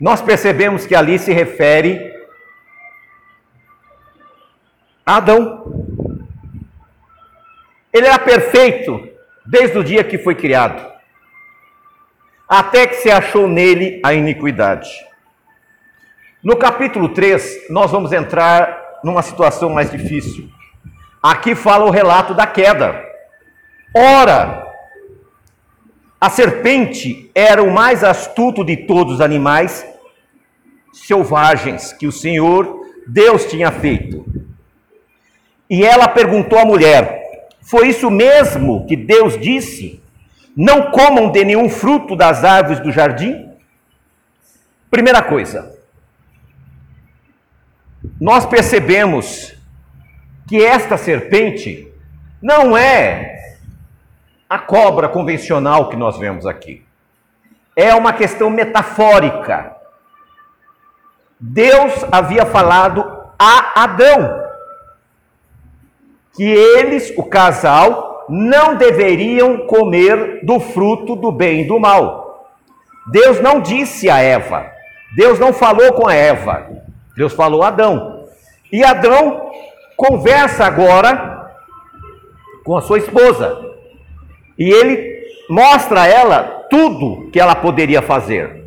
nós 0.00 0.22
percebemos 0.22 0.86
que 0.86 0.94
ali 0.94 1.18
se 1.18 1.32
refere 1.32 2.12
a 5.04 5.16
Adão. 5.16 5.64
Ele 7.92 8.06
era 8.06 8.18
perfeito 8.18 9.08
desde 9.46 9.78
o 9.78 9.84
dia 9.84 10.02
que 10.02 10.18
foi 10.18 10.34
criado, 10.34 10.92
até 12.48 12.86
que 12.86 12.96
se 12.96 13.10
achou 13.10 13.46
nele 13.46 14.00
a 14.04 14.14
iniquidade. 14.14 14.90
No 16.42 16.56
capítulo 16.56 17.10
3, 17.10 17.70
nós 17.70 17.90
vamos 17.90 18.12
entrar 18.12 19.00
numa 19.04 19.22
situação 19.22 19.70
mais 19.70 19.90
difícil. 19.90 20.53
Aqui 21.24 21.54
fala 21.54 21.86
o 21.86 21.90
relato 21.90 22.34
da 22.34 22.46
queda. 22.46 23.02
Ora, 23.96 24.70
a 26.20 26.28
serpente 26.28 27.30
era 27.34 27.62
o 27.62 27.72
mais 27.72 28.04
astuto 28.04 28.62
de 28.62 28.76
todos 28.76 29.14
os 29.14 29.20
animais 29.22 29.86
selvagens 30.92 31.94
que 31.94 32.06
o 32.06 32.12
Senhor 32.12 32.78
Deus 33.06 33.46
tinha 33.46 33.72
feito. 33.72 34.22
E 35.70 35.82
ela 35.82 36.08
perguntou 36.08 36.58
à 36.58 36.64
mulher: 36.66 37.48
foi 37.62 37.88
isso 37.88 38.10
mesmo 38.10 38.86
que 38.86 38.94
Deus 38.94 39.38
disse? 39.38 40.02
Não 40.54 40.90
comam 40.90 41.30
de 41.30 41.42
nenhum 41.42 41.70
fruto 41.70 42.14
das 42.14 42.44
árvores 42.44 42.80
do 42.80 42.92
jardim? 42.92 43.48
Primeira 44.90 45.22
coisa, 45.22 45.74
nós 48.20 48.44
percebemos 48.44 49.53
que 50.46 50.62
esta 50.62 50.96
serpente 50.96 51.92
não 52.42 52.76
é 52.76 53.34
a 54.48 54.58
cobra 54.58 55.08
convencional 55.08 55.88
que 55.88 55.96
nós 55.96 56.18
vemos 56.18 56.46
aqui. 56.46 56.84
É 57.74 57.94
uma 57.94 58.12
questão 58.12 58.50
metafórica. 58.50 59.74
Deus 61.40 62.04
havia 62.12 62.46
falado 62.46 63.04
a 63.38 63.82
Adão 63.82 64.44
que 66.34 66.42
eles, 66.42 67.12
o 67.16 67.22
casal, 67.22 68.26
não 68.28 68.76
deveriam 68.76 69.66
comer 69.66 70.44
do 70.44 70.58
fruto 70.58 71.14
do 71.14 71.30
bem 71.30 71.62
e 71.62 71.64
do 71.64 71.78
mal. 71.78 72.50
Deus 73.06 73.40
não 73.40 73.60
disse 73.60 74.08
a 74.08 74.18
Eva, 74.18 74.70
Deus 75.14 75.38
não 75.38 75.52
falou 75.52 75.92
com 75.92 76.08
a 76.08 76.14
Eva, 76.14 76.66
Deus 77.16 77.32
falou 77.32 77.62
a 77.62 77.68
Adão. 77.68 78.26
E 78.72 78.82
Adão 78.82 79.50
conversa 79.96 80.64
agora 80.64 81.50
com 82.64 82.76
a 82.76 82.80
sua 82.80 82.98
esposa. 82.98 83.60
E 84.58 84.68
ele 84.70 85.22
mostra 85.48 86.02
a 86.02 86.06
ela 86.06 86.42
tudo 86.70 87.30
que 87.30 87.38
ela 87.38 87.54
poderia 87.54 88.02
fazer. 88.02 88.64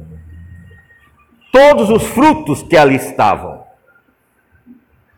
Todos 1.51 1.89
os 1.89 2.03
frutos 2.03 2.61
que 2.61 2.77
ali 2.77 2.95
estavam. 2.95 3.65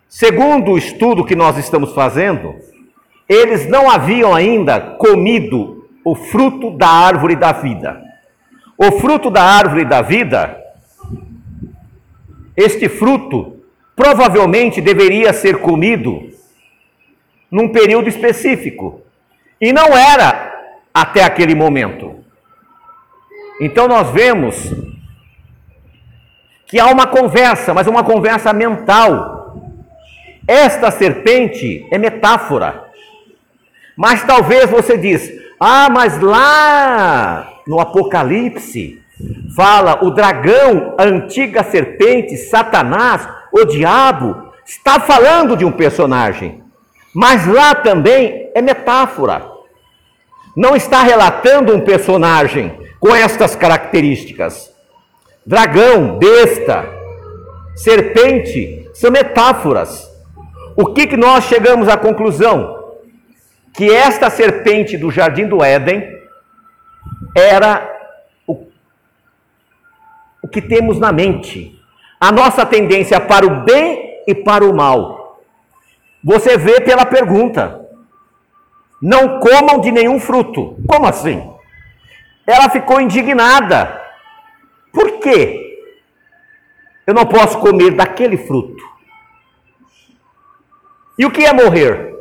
Segundo 0.08 0.72
o 0.72 0.78
estudo 0.78 1.26
que 1.26 1.36
nós 1.36 1.58
estamos 1.58 1.94
fazendo, 1.94 2.56
eles 3.28 3.68
não 3.70 3.90
haviam 3.90 4.34
ainda 4.34 4.80
comido 4.98 5.88
o 6.04 6.16
fruto 6.16 6.72
da 6.72 6.88
árvore 6.88 7.36
da 7.36 7.52
vida. 7.52 8.02
O 8.78 8.94
fruto 8.94 9.30
da 9.30 9.44
árvore 9.44 9.86
da 9.86 10.02
vida, 10.02 10.58
este 12.56 12.88
fruto 12.88 13.59
provavelmente 14.00 14.80
deveria 14.80 15.34
ser 15.34 15.60
comido 15.60 16.30
num 17.52 17.68
período 17.68 18.08
específico. 18.08 19.02
E 19.60 19.74
não 19.74 19.88
era 19.88 20.58
até 20.94 21.22
aquele 21.22 21.54
momento. 21.54 22.16
Então 23.60 23.90
nós 23.90 24.10
vemos 24.12 24.74
que 26.66 26.80
há 26.80 26.86
uma 26.86 27.08
conversa, 27.08 27.74
mas 27.74 27.88
uma 27.88 28.02
conversa 28.02 28.54
mental 28.54 29.38
esta 30.48 30.90
serpente 30.92 31.86
é 31.92 31.98
metáfora. 31.98 32.86
Mas 33.98 34.24
talvez 34.24 34.70
você 34.70 34.98
diz: 34.98 35.30
"Ah, 35.60 35.90
mas 35.90 36.22
lá 36.22 37.52
no 37.68 37.82
Apocalipse 37.82 39.02
fala 39.54 40.06
o 40.06 40.10
dragão, 40.10 40.96
a 40.98 41.04
antiga 41.04 41.64
serpente, 41.64 42.38
Satanás, 42.38 43.39
o 43.52 43.66
diabo, 43.66 44.52
está 44.66 45.00
falando 45.00 45.58
de 45.58 45.66
um 45.66 45.72
personagem. 45.72 46.64
Mas 47.14 47.48
lá 47.48 47.74
também 47.74 48.52
é 48.54 48.62
metáfora. 48.62 49.50
Não 50.56 50.76
está 50.76 51.02
relatando 51.02 51.76
um 51.76 51.82
personagem 51.82 52.78
com 53.00 53.16
estas 53.16 53.56
características. 53.56 54.72
Dragão, 55.46 56.18
besta, 56.20 56.86
serpente 57.76 58.90
são 58.94 59.10
metáforas. 59.10 60.08
O 60.76 60.94
que, 60.94 61.08
que 61.08 61.18
nós 61.18 61.46
chegamos 61.46 61.88
à 61.88 61.98
conclusão? 61.98 62.94
Que 63.74 63.90
esta 63.90 64.30
serpente 64.30 64.98
do 64.98 65.10
jardim 65.10 65.48
do 65.48 65.64
Éden 65.64 66.20
era 67.36 67.90
o, 68.46 68.68
o 70.44 70.48
que 70.48 70.62
temos 70.62 71.00
na 71.00 71.12
mente, 71.12 71.79
a 72.20 72.32
nossa 72.32 72.66
tendência 72.66 73.20
para 73.20 73.46
o 73.46 73.64
bem 73.64 74.24
e 74.28 74.36
para 74.36 74.66
o 74.66 74.76
mal. 74.76 75.42
Você 76.24 76.58
vê 76.58 76.82
pela 76.82 77.06
pergunta: 77.06 77.88
não 79.02 79.40
comam 79.40 79.80
de 79.80 79.92
nenhum 79.92 80.20
fruto. 80.20 80.78
Como 80.88 81.08
assim? 81.08 81.52
Ela 82.46 82.70
ficou 82.70 83.00
indignada. 83.00 84.02
Por 84.92 85.20
quê? 85.20 85.66
Eu 87.08 87.14
não 87.14 87.26
posso 87.26 87.58
comer 87.60 87.92
daquele 87.92 88.38
fruto. 88.38 88.84
E 91.18 91.26
o 91.26 91.32
que 91.32 91.46
é 91.46 91.54
morrer? 91.54 92.16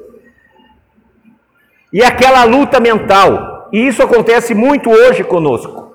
E 1.93 2.03
aquela 2.03 2.45
luta 2.45 2.79
mental. 2.79 3.69
E 3.73 3.87
isso 3.87 4.03
acontece 4.03 4.55
muito 4.55 4.91
hoje 4.91 5.25
conosco. 5.25 5.95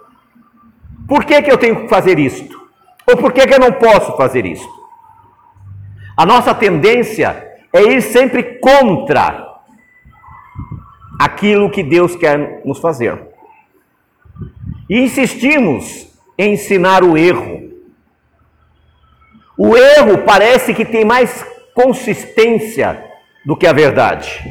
Por 1.07 1.25
que, 1.25 1.41
que 1.41 1.51
eu 1.51 1.57
tenho 1.57 1.81
que 1.81 1.87
fazer 1.87 2.19
isto? 2.19 2.62
Ou 3.07 3.17
por 3.17 3.33
que, 3.33 3.45
que 3.45 3.53
eu 3.53 3.59
não 3.59 3.73
posso 3.73 4.15
fazer 4.15 4.45
isto? 4.45 4.71
A 6.15 6.25
nossa 6.25 6.53
tendência 6.53 7.53
é 7.73 7.81
ir 7.81 8.01
sempre 8.01 8.59
contra 8.59 9.53
aquilo 11.19 11.69
que 11.69 11.83
Deus 11.83 12.15
quer 12.15 12.61
nos 12.65 12.79
fazer. 12.79 13.19
E 14.89 14.99
insistimos 14.99 16.07
em 16.37 16.53
ensinar 16.53 17.03
o 17.03 17.17
erro. 17.17 17.71
O 19.57 19.75
erro 19.75 20.19
parece 20.19 20.73
que 20.73 20.85
tem 20.85 21.05
mais 21.05 21.45
consistência 21.73 23.03
do 23.45 23.55
que 23.55 23.67
a 23.67 23.73
verdade. 23.73 24.43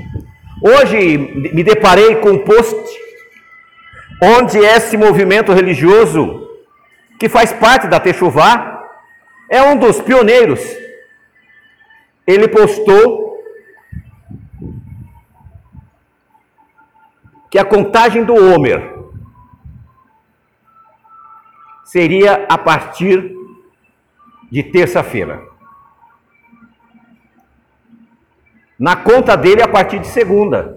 Hoje 0.62 1.18
me 1.18 1.62
deparei 1.62 2.16
com 2.16 2.30
um 2.30 2.38
post 2.38 2.76
onde 4.22 4.58
esse 4.58 4.96
movimento 4.96 5.52
religioso, 5.52 6.41
que 7.22 7.28
faz 7.28 7.52
parte 7.52 7.86
da 7.86 8.00
Techuvá, 8.00 8.90
é 9.48 9.62
um 9.62 9.78
dos 9.78 10.00
pioneiros. 10.00 10.60
Ele 12.26 12.48
postou 12.48 13.40
que 17.48 17.60
a 17.60 17.64
contagem 17.64 18.24
do 18.24 18.34
Homer 18.34 18.92
seria 21.84 22.44
a 22.48 22.58
partir 22.58 23.36
de 24.50 24.64
terça-feira. 24.64 25.46
Na 28.76 28.96
conta 28.96 29.36
dele 29.36 29.62
a 29.62 29.68
partir 29.68 30.00
de 30.00 30.08
segunda. 30.08 30.76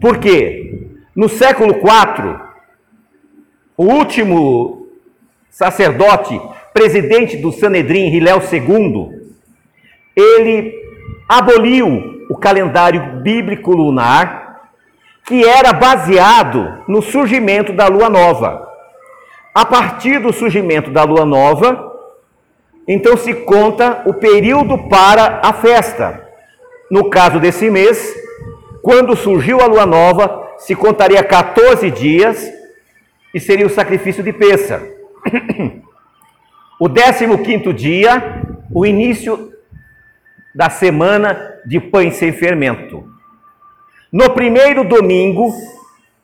Por 0.00 0.18
quê? 0.18 0.88
No 1.16 1.28
século 1.28 1.72
IV, 1.72 2.40
o 3.76 3.86
último 3.86 4.79
sacerdote, 5.50 6.40
presidente 6.72 7.36
do 7.36 7.52
Sanedrim, 7.52 8.08
Hilel 8.14 8.40
II, 8.40 9.20
ele 10.16 10.74
aboliu 11.28 12.26
o 12.30 12.36
calendário 12.36 13.20
bíblico 13.22 13.72
lunar, 13.72 14.70
que 15.24 15.44
era 15.44 15.72
baseado 15.72 16.82
no 16.88 17.02
surgimento 17.02 17.72
da 17.72 17.86
lua 17.86 18.08
nova. 18.08 18.68
A 19.54 19.64
partir 19.64 20.20
do 20.20 20.32
surgimento 20.32 20.90
da 20.90 21.02
lua 21.02 21.24
nova, 21.24 21.90
então 22.86 23.16
se 23.16 23.34
conta 23.34 24.02
o 24.06 24.14
período 24.14 24.78
para 24.88 25.40
a 25.44 25.52
festa. 25.52 26.28
No 26.90 27.10
caso 27.10 27.38
desse 27.38 27.68
mês, 27.70 28.14
quando 28.82 29.16
surgiu 29.16 29.60
a 29.60 29.66
lua 29.66 29.86
nova, 29.86 30.48
se 30.58 30.74
contaria 30.74 31.22
14 31.22 31.90
dias 31.90 32.50
e 33.34 33.40
seria 33.40 33.66
o 33.66 33.70
sacrifício 33.70 34.22
de 34.22 34.32
Peça. 34.32 34.99
O 36.82 36.88
15 36.88 37.72
dia, 37.74 38.42
o 38.72 38.86
início 38.86 39.52
da 40.54 40.70
semana 40.70 41.58
de 41.66 41.78
pães 41.78 42.16
sem 42.16 42.32
fermento. 42.32 43.04
No 44.10 44.30
primeiro 44.30 44.82
domingo, 44.82 45.52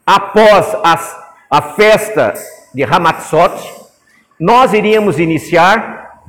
após 0.07 0.75
as, 0.83 1.15
a 1.51 1.61
festa 1.61 2.33
de 2.75 2.83
Hamatzot, 2.83 3.53
nós 4.41 4.73
iríamos 4.73 5.19
iniciar 5.19 6.23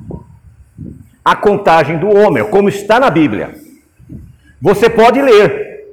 a 1.24 1.34
contagem 1.34 1.98
do 1.98 2.08
Homer, 2.08 2.46
como 2.46 2.68
está 2.68 3.00
na 3.00 3.08
Bíblia. 3.08 3.54
Você 4.60 4.90
pode 4.90 5.22
ler. 5.22 5.86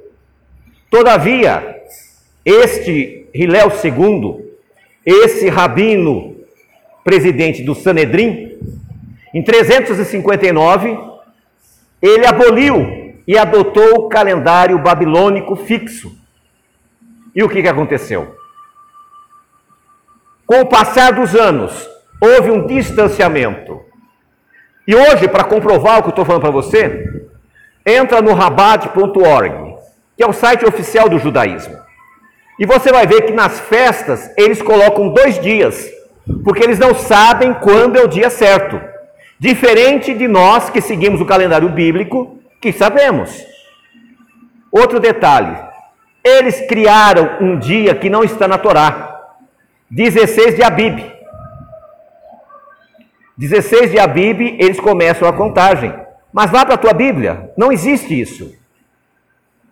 Todavia, 0.91 1.81
este 2.43 3.29
Hilel 3.33 3.71
II, 3.83 4.45
esse 5.05 5.47
rabino 5.49 6.34
presidente 7.05 7.61
do 7.61 7.75
Sanedrim, 7.75 8.57
em 9.31 9.43
359, 9.43 10.97
ele 12.01 12.25
aboliu 12.25 13.13
e 13.27 13.37
adotou 13.37 13.99
o 13.99 14.09
calendário 14.09 14.79
babilônico 14.79 15.55
fixo. 15.55 16.11
E 17.35 17.43
o 17.43 17.49
que, 17.49 17.61
que 17.61 17.67
aconteceu? 17.67 18.35
Com 20.47 20.61
o 20.61 20.65
passar 20.65 21.13
dos 21.13 21.35
anos, 21.35 21.87
houve 22.19 22.49
um 22.49 22.65
distanciamento. 22.65 23.81
E 24.87 24.95
hoje, 24.95 25.27
para 25.27 25.43
comprovar 25.43 25.99
o 25.99 26.01
que 26.01 26.07
eu 26.07 26.11
estou 26.11 26.25
falando 26.25 26.41
para 26.41 26.51
você, 26.51 27.03
entra 27.85 28.19
no 28.19 28.33
rabat.org, 28.33 29.75
que 30.17 30.23
é 30.23 30.27
o 30.27 30.33
site 30.33 30.65
oficial 30.65 31.07
do 31.07 31.19
judaísmo. 31.19 31.77
E 32.59 32.65
você 32.65 32.91
vai 32.91 33.05
ver 33.05 33.23
que 33.23 33.31
nas 33.33 33.59
festas 33.59 34.31
eles 34.35 34.61
colocam 34.61 35.09
dois 35.09 35.39
dias, 35.39 35.94
porque 36.43 36.63
eles 36.63 36.79
não 36.79 36.95
sabem 36.95 37.53
quando 37.53 37.97
é 37.97 38.01
o 38.01 38.07
dia 38.07 38.29
certo. 38.29 38.79
Diferente 39.39 40.13
de 40.13 40.27
nós 40.27 40.69
que 40.69 40.81
seguimos 40.81 41.21
o 41.21 41.25
calendário 41.25 41.69
bíblico, 41.69 42.39
que 42.61 42.71
sabemos. 42.71 43.45
Outro 44.71 44.99
detalhe: 44.99 45.55
eles 46.23 46.61
criaram 46.67 47.37
um 47.39 47.59
dia 47.59 47.93
que 47.95 48.09
não 48.09 48.23
está 48.23 48.47
na 48.47 48.57
Torá. 48.57 49.11
16 49.91 50.55
de 50.55 50.63
Abib. 50.63 51.13
16 53.37 53.91
de 53.91 53.99
Abib, 53.99 54.57
eles 54.59 54.79
começam 54.79 55.27
a 55.27 55.33
contagem. 55.33 55.93
Mas 56.31 56.49
vá 56.49 56.65
para 56.65 56.75
a 56.75 56.77
tua 56.77 56.93
Bíblia, 56.93 57.51
não 57.55 57.71
existe 57.71 58.19
isso. 58.19 58.53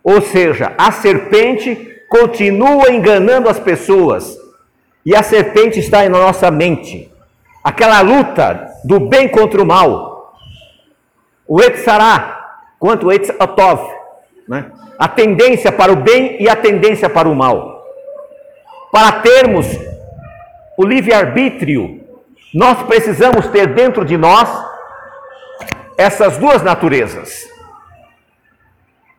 Ou 0.02 0.20
seja, 0.20 0.72
a 0.78 0.92
serpente 0.92 1.74
continua 2.08 2.90
enganando 2.90 3.48
as 3.48 3.58
pessoas. 3.58 4.43
E 5.04 5.14
a 5.14 5.22
serpente 5.22 5.78
está 5.78 6.02
na 6.08 6.18
nossa 6.18 6.50
mente. 6.50 7.12
Aquela 7.62 8.00
luta 8.00 8.68
do 8.84 9.00
bem 9.00 9.28
contra 9.28 9.62
o 9.62 9.66
mal. 9.66 10.34
O 11.46 11.60
Etzará 11.60 12.58
quanto 12.78 13.06
o 13.06 13.12
Etzatov. 13.12 13.86
Né? 14.48 14.70
A 14.98 15.08
tendência 15.08 15.70
para 15.72 15.92
o 15.92 15.96
bem 15.96 16.42
e 16.42 16.48
a 16.48 16.56
tendência 16.56 17.08
para 17.08 17.28
o 17.28 17.34
mal. 17.34 17.84
Para 18.92 19.20
termos 19.20 19.66
o 20.76 20.84
livre-arbítrio, 20.84 22.00
nós 22.54 22.82
precisamos 22.84 23.48
ter 23.48 23.66
dentro 23.68 24.04
de 24.04 24.16
nós 24.16 24.48
essas 25.98 26.38
duas 26.38 26.62
naturezas. 26.62 27.48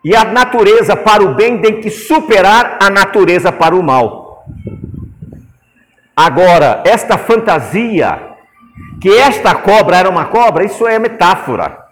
E 0.03 0.15
a 0.15 0.23
natureza 0.23 0.95
para 0.95 1.23
o 1.23 1.33
bem 1.33 1.59
tem 1.59 1.81
que 1.81 1.89
superar 1.89 2.77
a 2.81 2.89
natureza 2.89 3.51
para 3.51 3.75
o 3.75 3.83
mal. 3.83 4.24
Agora, 6.15 6.81
esta 6.85 7.17
fantasia 7.17 8.35
que 9.01 9.09
esta 9.09 9.53
cobra 9.55 9.97
era 9.97 10.09
uma 10.09 10.25
cobra, 10.25 10.63
isso 10.63 10.87
é 10.87 10.97
metáfora. 10.97 11.85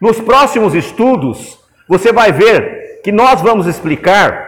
Nos 0.00 0.20
próximos 0.20 0.74
estudos, 0.74 1.58
você 1.88 2.12
vai 2.12 2.32
ver 2.32 3.00
que 3.02 3.12
nós 3.12 3.40
vamos 3.40 3.66
explicar 3.66 4.46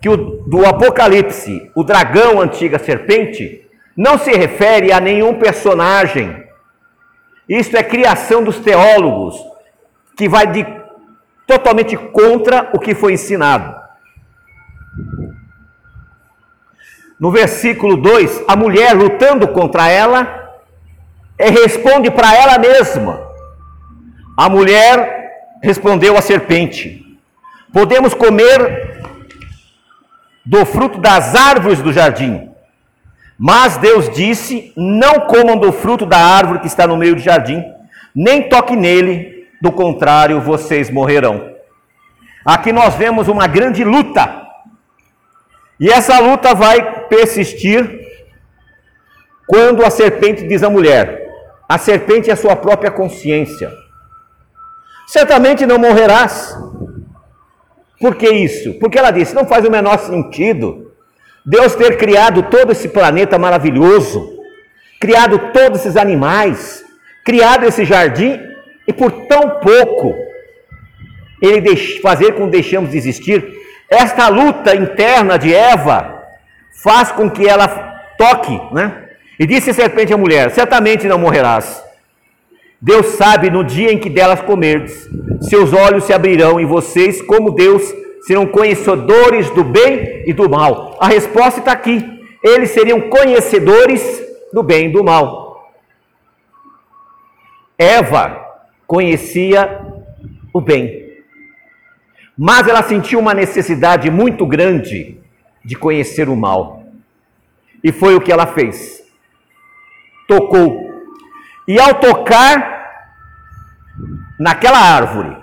que 0.00 0.08
o, 0.08 0.16
do 0.16 0.66
Apocalipse, 0.66 1.70
o 1.74 1.82
dragão, 1.82 2.40
antiga 2.40 2.78
serpente, 2.78 3.66
não 3.96 4.16
se 4.18 4.30
refere 4.30 4.92
a 4.92 5.00
nenhum 5.00 5.34
personagem. 5.34 6.44
Isto 7.48 7.76
é 7.76 7.82
criação 7.82 8.44
dos 8.44 8.58
teólogos, 8.60 9.34
que 10.16 10.28
vai 10.28 10.46
de, 10.46 10.66
totalmente 11.46 11.96
contra 11.96 12.70
o 12.72 12.78
que 12.78 12.94
foi 12.94 13.14
ensinado. 13.14 13.77
No 17.18 17.30
versículo 17.30 17.96
2, 17.96 18.44
a 18.46 18.54
mulher 18.54 18.94
lutando 18.94 19.48
contra 19.48 19.88
ela, 19.88 20.52
é, 21.36 21.50
responde 21.50 22.10
para 22.10 22.34
ela 22.34 22.58
mesma. 22.58 23.20
A 24.36 24.48
mulher 24.48 25.58
respondeu 25.62 26.16
à 26.16 26.20
serpente: 26.20 27.04
Podemos 27.72 28.14
comer 28.14 29.02
do 30.44 30.64
fruto 30.64 30.98
das 30.98 31.34
árvores 31.34 31.82
do 31.82 31.92
jardim. 31.92 32.48
Mas 33.36 33.76
Deus 33.76 34.08
disse: 34.10 34.72
Não 34.76 35.20
comam 35.20 35.56
do 35.56 35.72
fruto 35.72 36.06
da 36.06 36.18
árvore 36.18 36.60
que 36.60 36.66
está 36.66 36.86
no 36.86 36.96
meio 36.96 37.14
do 37.14 37.20
jardim, 37.20 37.62
nem 38.14 38.48
toque 38.48 38.74
nele, 38.74 39.46
do 39.60 39.72
contrário, 39.72 40.40
vocês 40.40 40.90
morrerão. 40.90 41.52
Aqui 42.44 42.72
nós 42.72 42.94
vemos 42.94 43.28
uma 43.28 43.46
grande 43.46 43.84
luta. 43.84 44.47
E 45.80 45.88
essa 45.90 46.18
luta 46.18 46.54
vai 46.54 47.06
persistir 47.06 48.06
quando 49.46 49.84
a 49.84 49.90
serpente 49.90 50.46
diz 50.46 50.62
à 50.62 50.70
mulher: 50.70 51.28
A 51.68 51.78
serpente 51.78 52.30
é 52.30 52.32
a 52.32 52.36
sua 52.36 52.56
própria 52.56 52.90
consciência. 52.90 53.72
Certamente 55.06 55.64
não 55.64 55.78
morrerás, 55.78 56.54
por 58.00 58.14
que 58.14 58.28
isso? 58.28 58.74
Porque 58.74 58.98
ela 58.98 59.10
disse: 59.10 59.34
não 59.34 59.46
faz 59.46 59.64
o 59.64 59.70
menor 59.70 59.98
sentido 59.98 60.92
Deus 61.44 61.74
ter 61.74 61.96
criado 61.96 62.42
todo 62.44 62.72
esse 62.72 62.90
planeta 62.90 63.38
maravilhoso, 63.38 64.38
criado 65.00 65.50
todos 65.52 65.80
esses 65.80 65.96
animais, 65.96 66.84
criado 67.24 67.64
esse 67.64 67.86
jardim 67.86 68.38
e 68.86 68.92
por 68.92 69.10
tão 69.26 69.58
pouco 69.60 70.14
ele 71.40 71.74
fazer 72.00 72.32
com 72.32 72.44
que 72.44 72.52
deixamos 72.52 72.90
de 72.90 72.98
existir. 72.98 73.57
Esta 73.88 74.28
luta 74.28 74.74
interna 74.76 75.38
de 75.38 75.54
Eva 75.54 76.22
faz 76.82 77.10
com 77.10 77.30
que 77.30 77.48
ela 77.48 77.66
toque, 78.18 78.60
né? 78.72 79.08
E 79.38 79.46
disse 79.46 79.70
a 79.70 79.74
serpente 79.74 80.12
à 80.12 80.16
mulher: 80.16 80.50
Certamente 80.50 81.06
não 81.06 81.18
morrerás. 81.18 81.82
Deus 82.80 83.06
sabe 83.06 83.50
no 83.50 83.64
dia 83.64 83.92
em 83.92 83.98
que 83.98 84.08
delas 84.08 84.40
comerdes, 84.42 85.08
seus 85.42 85.72
olhos 85.72 86.04
se 86.04 86.12
abrirão 86.12 86.60
e 86.60 86.64
vocês, 86.64 87.20
como 87.22 87.50
Deus, 87.50 87.82
serão 88.22 88.46
conhecedores 88.46 89.50
do 89.50 89.64
bem 89.64 90.22
e 90.26 90.32
do 90.32 90.48
mal. 90.48 90.96
A 91.00 91.08
resposta 91.08 91.58
está 91.58 91.72
aqui. 91.72 92.04
Eles 92.42 92.70
seriam 92.70 93.00
conhecedores 93.00 94.22
do 94.52 94.62
bem 94.62 94.90
e 94.90 94.92
do 94.92 95.02
mal. 95.02 95.72
Eva 97.76 98.44
conhecia 98.86 99.80
o 100.52 100.60
bem, 100.60 101.07
mas 102.38 102.68
ela 102.68 102.82
sentiu 102.82 103.18
uma 103.18 103.34
necessidade 103.34 104.08
muito 104.10 104.46
grande 104.46 105.18
de 105.64 105.74
conhecer 105.74 106.28
o 106.28 106.36
mal. 106.36 106.84
E 107.82 107.90
foi 107.90 108.14
o 108.14 108.20
que 108.20 108.30
ela 108.30 108.46
fez. 108.46 109.02
Tocou 110.28 110.88
e 111.68 111.78
ao 111.78 111.96
tocar 111.96 112.78
naquela 114.40 114.78
árvore, 114.78 115.36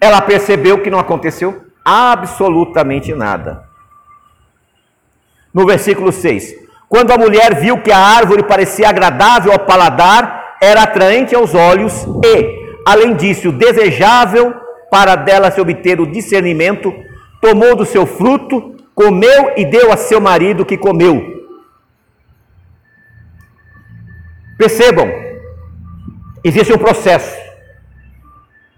ela 0.00 0.20
percebeu 0.20 0.80
que 0.80 0.88
não 0.88 1.00
aconteceu 1.00 1.64
absolutamente 1.84 3.12
nada. 3.12 3.64
No 5.52 5.66
versículo 5.66 6.12
6: 6.12 6.54
Quando 6.88 7.10
a 7.10 7.18
mulher 7.18 7.56
viu 7.56 7.82
que 7.82 7.90
a 7.90 7.98
árvore 7.98 8.44
parecia 8.44 8.88
agradável 8.88 9.50
ao 9.50 9.58
paladar, 9.58 10.56
era 10.62 10.84
atraente 10.84 11.34
aos 11.34 11.56
olhos 11.56 12.06
e, 12.24 12.80
além 12.86 13.16
disso, 13.16 13.50
desejável 13.50 14.54
para 14.90 15.14
dela 15.14 15.50
se 15.50 15.60
obter 15.60 16.00
o 16.00 16.10
discernimento, 16.10 16.92
tomou 17.40 17.76
do 17.76 17.84
seu 17.84 18.06
fruto, 18.06 18.76
comeu 18.94 19.52
e 19.56 19.64
deu 19.64 19.92
a 19.92 19.96
seu 19.96 20.20
marido 20.20 20.64
que 20.64 20.76
comeu. 20.76 21.38
Percebam, 24.56 25.08
existe 26.42 26.72
um 26.72 26.78
processo. 26.78 27.36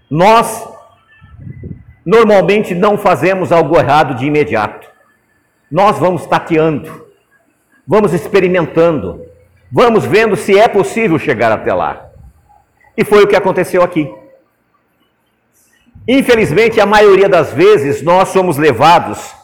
Nós 0.09 0.67
normalmente 2.05 2.75
não 2.75 2.97
fazemos 2.97 3.51
algo 3.51 3.77
errado 3.77 4.15
de 4.15 4.25
imediato. 4.25 4.87
Nós 5.71 5.97
vamos 5.97 6.25
tateando, 6.25 7.07
vamos 7.87 8.13
experimentando, 8.13 9.25
vamos 9.71 10.05
vendo 10.05 10.35
se 10.35 10.57
é 10.59 10.67
possível 10.67 11.17
chegar 11.17 11.51
até 11.51 11.73
lá. 11.73 12.09
E 12.95 13.05
foi 13.05 13.23
o 13.23 13.27
que 13.27 13.35
aconteceu 13.35 13.81
aqui. 13.81 14.13
Infelizmente, 16.07 16.79
a 16.79 16.85
maioria 16.85 17.29
das 17.29 17.53
vezes 17.53 18.01
nós 18.01 18.29
somos 18.29 18.57
levados 18.57 19.35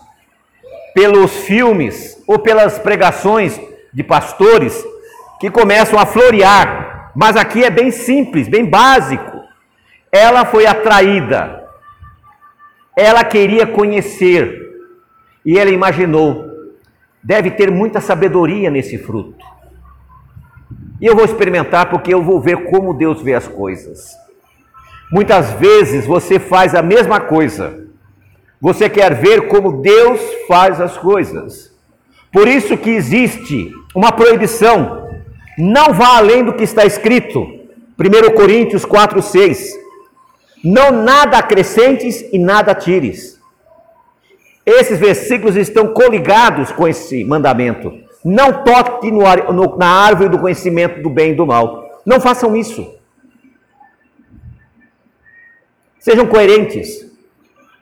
pelos 0.94 1.32
filmes 1.46 2.22
ou 2.28 2.40
pelas 2.40 2.80
pregações 2.80 3.60
de 3.94 4.04
pastores 4.04 4.84
que 5.40 5.52
começam 5.52 6.00
a 6.00 6.06
florear, 6.06 7.12
mas 7.16 7.36
aqui 7.36 7.64
é 7.64 7.70
bem 7.70 7.92
simples, 7.92 8.48
bem 8.48 8.66
básico. 8.66 9.38
Ela 10.12 10.46
foi 10.46 10.66
atraída, 10.66 11.64
ela 12.98 13.24
queria 13.24 13.68
conhecer 13.68 14.60
e 15.46 15.60
ela 15.60 15.70
imaginou: 15.70 16.44
deve 17.24 17.52
ter 17.52 17.70
muita 17.70 18.02
sabedoria 18.02 18.72
nesse 18.72 18.98
fruto. 18.98 19.46
E 21.00 21.06
eu 21.06 21.16
vou 21.16 21.26
experimentar 21.26 21.92
porque 21.92 22.12
eu 22.12 22.24
vou 22.24 22.42
ver 22.42 22.70
como 22.72 22.96
Deus 22.96 23.22
vê 23.22 23.36
as 23.36 23.48
coisas. 23.48 24.27
Muitas 25.12 25.52
vezes 25.52 26.06
você 26.06 26.40
faz 26.40 26.76
a 26.76 26.82
mesma 26.82 27.20
coisa. 27.20 27.88
Você 28.60 28.90
quer 28.90 29.14
ver 29.16 29.48
como 29.48 29.82
Deus 29.82 30.20
faz 30.48 30.82
as 30.82 30.98
coisas. 30.98 31.72
Por 32.32 32.48
isso 32.48 32.76
que 32.76 32.90
existe 32.90 33.72
uma 33.96 34.12
proibição. 34.12 35.08
Não 35.58 35.94
vá 35.94 36.18
além 36.18 36.44
do 36.44 36.54
que 36.54 36.64
está 36.64 36.86
escrito. 36.86 37.40
1 37.40 38.36
Coríntios 38.36 38.84
4, 38.84 39.22
6. 39.22 39.74
Não 40.64 40.92
nada 40.92 41.38
acrescentes 41.38 42.26
e 42.34 42.38
nada 42.38 42.76
tires. 42.76 43.40
Esses 44.66 45.00
versículos 45.00 45.56
estão 45.56 45.94
coligados 45.94 46.72
com 46.74 46.88
esse 46.88 47.24
mandamento. 47.24 47.94
Não 48.26 48.64
toque 48.64 49.10
no, 49.10 49.22
no, 49.54 49.78
na 49.78 49.88
árvore 49.88 50.30
do 50.30 50.40
conhecimento 50.40 51.02
do 51.02 51.10
bem 51.10 51.32
e 51.32 51.36
do 51.36 51.46
mal. 51.46 52.02
Não 52.06 52.20
façam 52.20 52.56
isso. 52.56 52.97
Sejam 56.00 56.26
coerentes. 56.26 57.08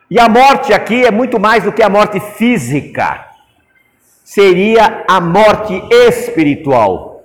E 0.09 0.19
a 0.19 0.29
morte 0.29 0.73
aqui 0.73 1.05
é 1.05 1.11
muito 1.11 1.39
mais 1.39 1.63
do 1.63 1.71
que 1.71 1.81
a 1.81 1.89
morte 1.89 2.19
física, 2.19 3.27
seria 4.23 5.03
a 5.07 5.19
morte 5.19 5.73
espiritual. 5.91 7.23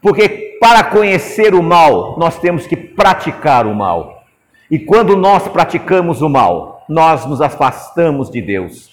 Porque 0.00 0.56
para 0.60 0.84
conhecer 0.84 1.54
o 1.54 1.62
mal, 1.62 2.18
nós 2.18 2.38
temos 2.38 2.66
que 2.66 2.76
praticar 2.76 3.66
o 3.66 3.74
mal. 3.74 4.24
E 4.70 4.78
quando 4.78 5.16
nós 5.16 5.48
praticamos 5.48 6.22
o 6.22 6.28
mal, 6.28 6.84
nós 6.88 7.24
nos 7.26 7.40
afastamos 7.40 8.30
de 8.30 8.40
Deus. 8.42 8.90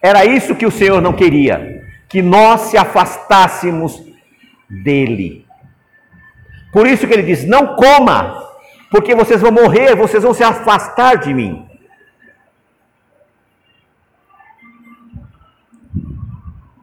Era 0.00 0.24
isso 0.24 0.54
que 0.54 0.66
o 0.66 0.70
Senhor 0.70 1.02
não 1.02 1.12
queria, 1.12 1.82
que 2.08 2.22
nós 2.22 2.62
se 2.62 2.78
afastássemos 2.78 4.02
dele. 4.68 5.44
Por 6.72 6.86
isso 6.86 7.06
que 7.06 7.12
ele 7.12 7.22
diz: 7.22 7.44
não 7.44 7.74
coma, 7.74 8.47
porque 8.90 9.14
vocês 9.14 9.40
vão 9.40 9.52
morrer, 9.52 9.94
vocês 9.94 10.22
vão 10.22 10.32
se 10.32 10.42
afastar 10.42 11.18
de 11.18 11.34
mim. 11.34 11.66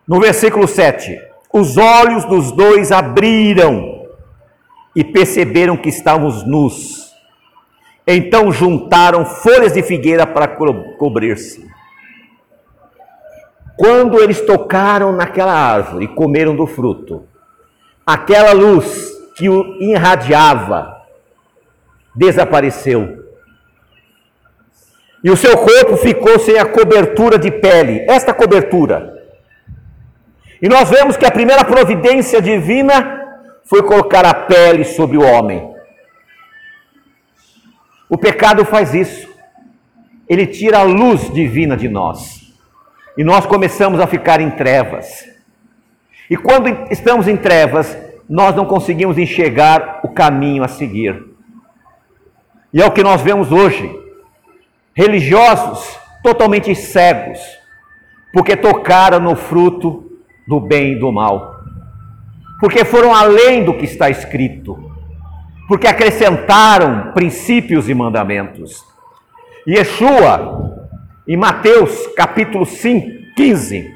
No 0.07 0.19
versículo 0.19 0.67
7, 0.67 1.19
os 1.51 1.77
olhos 1.77 2.25
dos 2.25 2.51
dois 2.51 2.91
abriram 2.91 4.05
e 4.95 5.03
perceberam 5.03 5.75
que 5.75 5.89
estávamos 5.89 6.45
nus. 6.45 7.11
Então 8.05 8.51
juntaram 8.51 9.25
folhas 9.25 9.73
de 9.73 9.81
figueira 9.81 10.27
para 10.27 10.47
co 10.47 10.95
cobrir-se. 10.97 11.67
Quando 13.75 14.21
eles 14.21 14.41
tocaram 14.41 15.11
naquela 15.11 15.53
árvore 15.53 16.05
e 16.05 16.07
comeram 16.07 16.55
do 16.55 16.67
fruto, 16.67 17.27
aquela 18.05 18.53
luz 18.53 19.11
que 19.35 19.49
o 19.49 19.81
irradiava 19.81 20.94
desapareceu. 22.15 23.25
E 25.23 25.31
o 25.31 25.35
seu 25.35 25.57
corpo 25.57 25.97
ficou 25.97 26.37
sem 26.39 26.57
a 26.57 26.65
cobertura 26.65 27.37
de 27.37 27.51
pele, 27.51 28.05
esta 28.07 28.33
cobertura. 28.33 29.15
E 30.61 30.69
nós 30.69 30.89
vemos 30.89 31.17
que 31.17 31.25
a 31.25 31.31
primeira 31.31 31.65
providência 31.65 32.41
divina 32.41 33.23
foi 33.65 33.83
colocar 33.83 34.25
a 34.25 34.33
pele 34.33 34.83
sobre 34.83 35.17
o 35.17 35.23
homem. 35.23 35.73
O 38.07 38.17
pecado 38.17 38.63
faz 38.63 38.93
isso. 38.93 39.27
Ele 40.29 40.45
tira 40.45 40.79
a 40.79 40.83
luz 40.83 41.31
divina 41.33 41.75
de 41.75 41.89
nós. 41.89 42.53
E 43.17 43.23
nós 43.23 43.45
começamos 43.45 43.99
a 43.99 44.07
ficar 44.07 44.39
em 44.39 44.51
trevas. 44.51 45.25
E 46.29 46.37
quando 46.37 46.67
estamos 46.91 47.27
em 47.27 47.37
trevas, 47.37 47.97
nós 48.29 48.55
não 48.55 48.65
conseguimos 48.65 49.17
enxergar 49.17 50.01
o 50.03 50.09
caminho 50.09 50.63
a 50.63 50.67
seguir. 50.67 51.34
E 52.75 52.81
é 52.81 52.85
o 52.85 52.91
que 52.91 53.01
nós 53.01 53.21
vemos 53.21 53.53
hoje. 53.53 53.89
Religiosos 54.93 55.97
totalmente 56.21 56.75
cegos, 56.75 57.39
porque 58.33 58.57
tocaram 58.57 59.21
no 59.21 59.33
fruto 59.33 60.11
do 60.45 60.59
bem 60.59 60.91
e 60.91 60.99
do 60.99 61.09
mal. 61.09 61.55
Porque 62.59 62.83
foram 62.83 63.15
além 63.15 63.63
do 63.63 63.75
que 63.75 63.85
está 63.85 64.09
escrito. 64.09 64.91
Porque 65.69 65.87
acrescentaram 65.87 67.13
princípios 67.13 67.87
e 67.87 67.93
mandamentos. 67.93 68.83
Yeshua, 69.65 70.89
em 71.25 71.37
Mateus 71.37 72.07
capítulo 72.07 72.65
5, 72.65 73.35
15, 73.37 73.89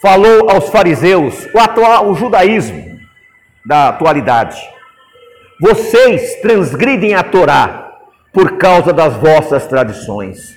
falou 0.00 0.48
aos 0.48 0.68
fariseus, 0.68 1.48
o, 1.52 1.58
atual, 1.58 2.08
o 2.08 2.14
judaísmo 2.14 3.00
da 3.66 3.88
atualidade 3.88 4.56
vocês 5.62 6.40
transgridem 6.40 7.14
a 7.14 7.22
Torá 7.22 7.92
por 8.32 8.58
causa 8.58 8.92
das 8.92 9.14
vossas 9.14 9.64
tradições. 9.64 10.56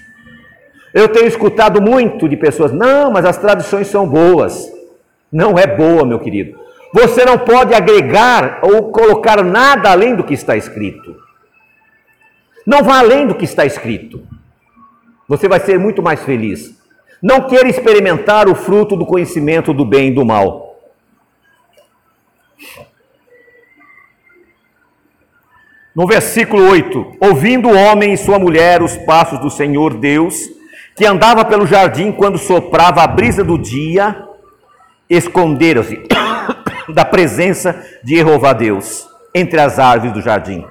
Eu 0.91 1.07
tenho 1.09 1.27
escutado 1.27 1.79
muito 1.79 2.27
de 2.27 2.35
pessoas, 2.35 2.71
não, 2.71 3.11
mas 3.11 3.23
as 3.23 3.37
tradições 3.37 3.85
são 3.85 4.07
boas. 4.09 4.67
Não 5.31 5.59
é 5.59 5.67
boa, 5.67 6.03
meu 6.03 6.17
querido. 6.17 6.57
Você 6.91 7.23
não 7.23 7.37
pode 7.37 7.75
agregar 7.75 8.61
ou 8.63 8.91
colocar 8.91 9.43
nada 9.43 9.91
além 9.91 10.15
do 10.15 10.23
que 10.23 10.33
está 10.33 10.57
escrito. 10.57 11.15
Não 12.65 12.81
vá 12.81 12.97
além 12.97 13.27
do 13.27 13.35
que 13.35 13.45
está 13.45 13.63
escrito. 13.63 14.23
Você 15.27 15.47
vai 15.47 15.59
ser 15.59 15.77
muito 15.77 16.01
mais 16.01 16.23
feliz. 16.23 16.81
Não 17.21 17.41
queira 17.41 17.69
experimentar 17.69 18.49
o 18.49 18.55
fruto 18.55 18.95
do 18.95 19.05
conhecimento 19.05 19.71
do 19.71 19.85
bem 19.85 20.07
e 20.07 20.15
do 20.15 20.25
mal. 20.25 20.64
No 25.95 26.05
versículo 26.05 26.69
8: 26.69 27.15
Ouvindo 27.21 27.69
o 27.69 27.77
homem 27.77 28.11
e 28.11 28.17
sua 28.17 28.37
mulher 28.37 28.83
os 28.83 28.97
passos 28.97 29.39
do 29.39 29.49
Senhor 29.49 29.93
Deus, 29.93 30.35
que 30.93 31.05
andava 31.05 31.45
pelo 31.45 31.65
jardim 31.65 32.11
quando 32.11 32.37
soprava 32.37 33.01
a 33.01 33.07
brisa 33.07 33.45
do 33.45 33.57
dia, 33.57 34.27
esconderam-se 35.09 36.03
da 36.93 37.05
presença 37.05 37.81
de 38.03 38.17
Jeová 38.17 38.51
Deus 38.51 39.07
entre 39.33 39.59
as 39.59 39.79
árvores 39.79 40.11
do 40.11 40.21
jardim. 40.21 40.65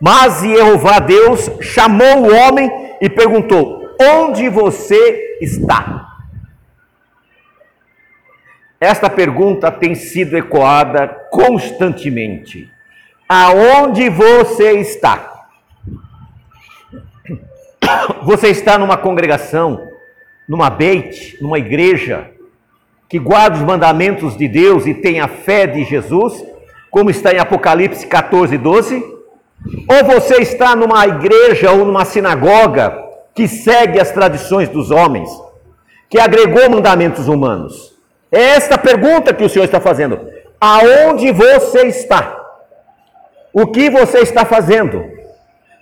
Mas 0.00 0.40
Jeová 0.40 0.98
Deus 0.98 1.48
chamou 1.60 2.24
o 2.24 2.34
homem 2.34 2.68
e 3.00 3.08
perguntou: 3.08 3.94
Onde 4.00 4.48
você 4.48 5.38
está? 5.40 6.04
Esta 8.80 9.08
pergunta 9.08 9.70
tem 9.70 9.94
sido 9.94 10.36
ecoada 10.36 11.06
constantemente. 11.30 12.75
Aonde 13.28 14.08
você 14.08 14.72
está? 14.78 15.32
Você 18.22 18.48
está 18.48 18.78
numa 18.78 18.96
congregação, 18.96 19.80
numa 20.48 20.70
beit, 20.70 21.36
numa 21.40 21.58
igreja 21.58 22.30
que 23.08 23.18
guarda 23.18 23.56
os 23.56 23.62
mandamentos 23.62 24.36
de 24.36 24.46
Deus 24.46 24.86
e 24.86 24.94
tem 24.94 25.20
a 25.20 25.28
fé 25.28 25.66
de 25.66 25.84
Jesus, 25.84 26.44
como 26.90 27.10
está 27.10 27.32
em 27.32 27.38
Apocalipse 27.38 28.06
14, 28.06 28.56
12? 28.58 29.04
Ou 29.88 30.04
você 30.04 30.36
está 30.36 30.76
numa 30.76 31.06
igreja 31.06 31.72
ou 31.72 31.84
numa 31.84 32.04
sinagoga 32.04 32.96
que 33.34 33.48
segue 33.48 34.00
as 34.00 34.10
tradições 34.10 34.68
dos 34.68 34.90
homens, 34.90 35.28
que 36.08 36.18
agregou 36.18 36.70
mandamentos 36.70 37.26
humanos? 37.26 37.94
É 38.30 38.40
esta 38.40 38.78
pergunta 38.78 39.34
que 39.34 39.44
o 39.44 39.48
Senhor 39.48 39.64
está 39.64 39.80
fazendo. 39.80 40.20
Aonde 40.60 41.32
você 41.32 41.86
está? 41.86 42.45
O 43.58 43.66
que 43.68 43.88
você 43.88 44.18
está 44.18 44.44
fazendo? 44.44 45.02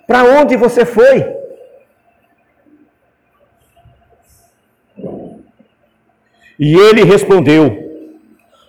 Para 0.07 0.23
onde 0.23 0.55
você 0.55 0.85
foi? 0.85 1.25
E 6.57 6.73
ele 6.73 7.03
respondeu: 7.03 7.77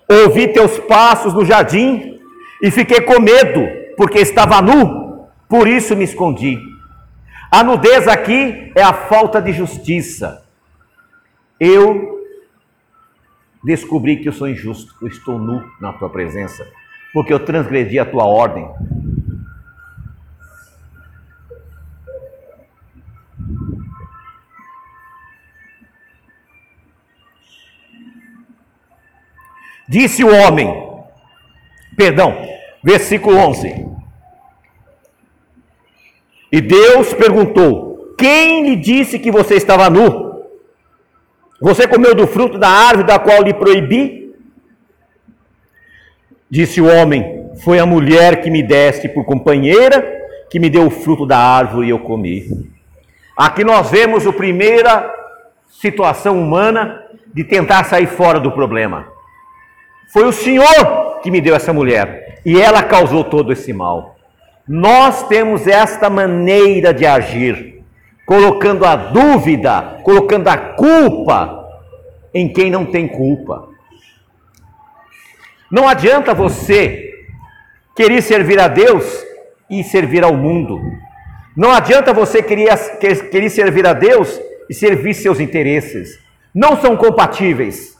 Ouvi 0.08 0.48
teus 0.48 0.80
passos 0.80 1.32
no 1.32 1.44
jardim 1.44 2.20
e 2.60 2.68
fiquei 2.68 3.00
com 3.00 3.20
medo, 3.20 3.60
porque 3.96 4.18
estava 4.18 4.60
nu, 4.60 5.28
por 5.48 5.68
isso 5.68 5.94
me 5.94 6.02
escondi. 6.02 6.58
A 7.48 7.62
nudez 7.62 8.08
aqui 8.08 8.72
é 8.74 8.82
a 8.82 8.92
falta 8.92 9.40
de 9.40 9.52
justiça. 9.52 10.44
Eu 11.60 12.24
descobri 13.62 14.16
que 14.16 14.28
eu 14.28 14.32
sou 14.32 14.48
injusto, 14.48 14.96
eu 15.00 15.06
estou 15.06 15.38
nu 15.38 15.64
na 15.80 15.92
tua 15.92 16.10
presença, 16.10 16.66
porque 17.16 17.32
eu 17.32 17.40
transgredi 17.40 17.98
a 17.98 18.04
tua 18.04 18.26
ordem. 18.26 18.68
Disse 29.88 30.22
o 30.22 30.28
homem, 30.28 30.68
perdão, 31.96 32.36
versículo 32.84 33.38
11. 33.38 33.86
E 36.52 36.60
Deus 36.60 37.14
perguntou: 37.14 38.14
Quem 38.18 38.62
lhe 38.62 38.76
disse 38.76 39.18
que 39.18 39.30
você 39.30 39.54
estava 39.54 39.88
nu? 39.88 40.44
Você 41.62 41.88
comeu 41.88 42.14
do 42.14 42.26
fruto 42.26 42.58
da 42.58 42.68
árvore 42.68 43.06
da 43.06 43.18
qual 43.18 43.42
lhe 43.42 43.54
proibi? 43.54 44.25
Disse 46.50 46.80
o 46.80 46.86
homem: 46.86 47.50
Foi 47.64 47.78
a 47.78 47.86
mulher 47.86 48.40
que 48.40 48.50
me 48.50 48.62
deste 48.62 49.08
por 49.08 49.24
companheira, 49.24 50.02
que 50.48 50.60
me 50.60 50.70
deu 50.70 50.86
o 50.86 50.90
fruto 50.90 51.26
da 51.26 51.38
árvore 51.38 51.88
e 51.88 51.90
eu 51.90 51.98
comi. 51.98 52.70
Aqui 53.36 53.64
nós 53.64 53.90
vemos 53.90 54.26
a 54.26 54.32
primeira 54.32 55.12
situação 55.68 56.40
humana 56.40 57.02
de 57.34 57.44
tentar 57.44 57.84
sair 57.84 58.06
fora 58.06 58.40
do 58.40 58.52
problema. 58.52 59.06
Foi 60.12 60.24
o 60.24 60.32
Senhor 60.32 61.20
que 61.22 61.30
me 61.30 61.40
deu 61.40 61.54
essa 61.54 61.72
mulher 61.72 62.40
e 62.46 62.60
ela 62.60 62.82
causou 62.82 63.24
todo 63.24 63.52
esse 63.52 63.72
mal. 63.72 64.16
Nós 64.66 65.26
temos 65.28 65.66
esta 65.66 66.08
maneira 66.08 66.94
de 66.94 67.04
agir, 67.04 67.82
colocando 68.24 68.84
a 68.84 68.96
dúvida, 68.96 70.00
colocando 70.02 70.48
a 70.48 70.56
culpa 70.56 71.68
em 72.32 72.52
quem 72.52 72.70
não 72.70 72.84
tem 72.84 73.06
culpa. 73.06 73.68
Não 75.70 75.88
adianta 75.88 76.34
você 76.34 77.12
querer 77.94 78.22
servir 78.22 78.60
a 78.60 78.68
Deus 78.68 79.04
e 79.68 79.82
servir 79.82 80.22
ao 80.24 80.36
mundo. 80.36 80.80
Não 81.56 81.72
adianta 81.72 82.12
você 82.12 82.42
querer, 82.42 82.68
querer 83.30 83.50
servir 83.50 83.86
a 83.86 83.92
Deus 83.92 84.40
e 84.68 84.74
servir 84.74 85.14
seus 85.14 85.40
interesses. 85.40 86.18
Não 86.54 86.80
são 86.80 86.96
compatíveis. 86.96 87.96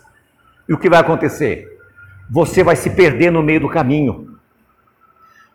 E 0.69 0.75
o 0.75 0.79
que 0.79 0.91
vai 0.91 1.01
acontecer? 1.01 1.77
você 2.29 2.63
vai 2.63 2.77
se 2.77 2.91
perder 2.91 3.31
no 3.31 3.43
meio 3.43 3.61
do 3.61 3.69
caminho. 3.69 4.37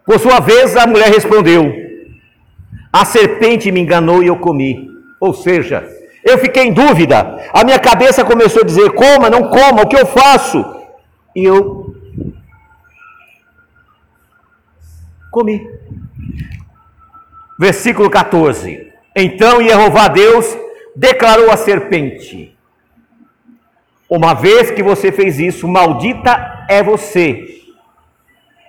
Por 0.05 0.19
sua 0.19 0.39
vez, 0.39 0.75
a 0.75 0.87
mulher 0.87 1.09
respondeu: 1.09 1.71
A 2.91 3.05
serpente 3.05 3.71
me 3.71 3.81
enganou 3.81 4.23
e 4.23 4.27
eu 4.27 4.37
comi. 4.37 4.89
Ou 5.19 5.33
seja, 5.33 5.87
eu 6.23 6.37
fiquei 6.37 6.63
em 6.63 6.73
dúvida. 6.73 7.37
A 7.53 7.63
minha 7.63 7.79
cabeça 7.79 8.23
começou 8.23 8.63
a 8.63 8.65
dizer: 8.65 8.91
coma, 8.91 9.29
não 9.29 9.49
coma, 9.49 9.83
o 9.83 9.87
que 9.87 9.97
eu 9.97 10.05
faço? 10.05 10.63
E 11.35 11.43
eu 11.43 11.95
comi. 15.31 15.65
Versículo 17.57 18.09
14. 18.09 18.91
Então 19.15 19.63
Jeová 19.63 20.07
Deus 20.09 20.57
declarou 20.95 21.49
a 21.49 21.57
serpente: 21.57 22.55
Uma 24.09 24.33
vez 24.33 24.69
que 24.69 24.83
você 24.83 25.11
fez 25.11 25.39
isso, 25.39 25.67
maldita 25.67 26.65
é 26.69 26.83
você 26.83 27.47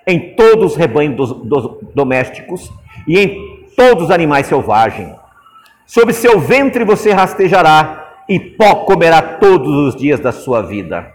em 0.07 0.35
todos 0.35 0.72
os 0.72 0.77
rebanhos 0.77 1.16
dos, 1.16 1.33
dos 1.33 1.79
domésticos 1.94 2.72
e 3.07 3.18
em 3.18 3.66
todos 3.77 4.05
os 4.05 4.11
animais 4.11 4.46
selvagens. 4.46 5.14
Sob 5.87 6.12
seu 6.12 6.40
ventre 6.40 6.85
você 6.85 7.12
rastejará 7.12 8.25
e 8.29 8.38
pó 8.38 8.85
comerá 8.85 9.20
todos 9.20 9.68
os 9.68 9.96
dias 9.96 10.18
da 10.20 10.33
sua 10.33 10.62
vida. 10.62 11.12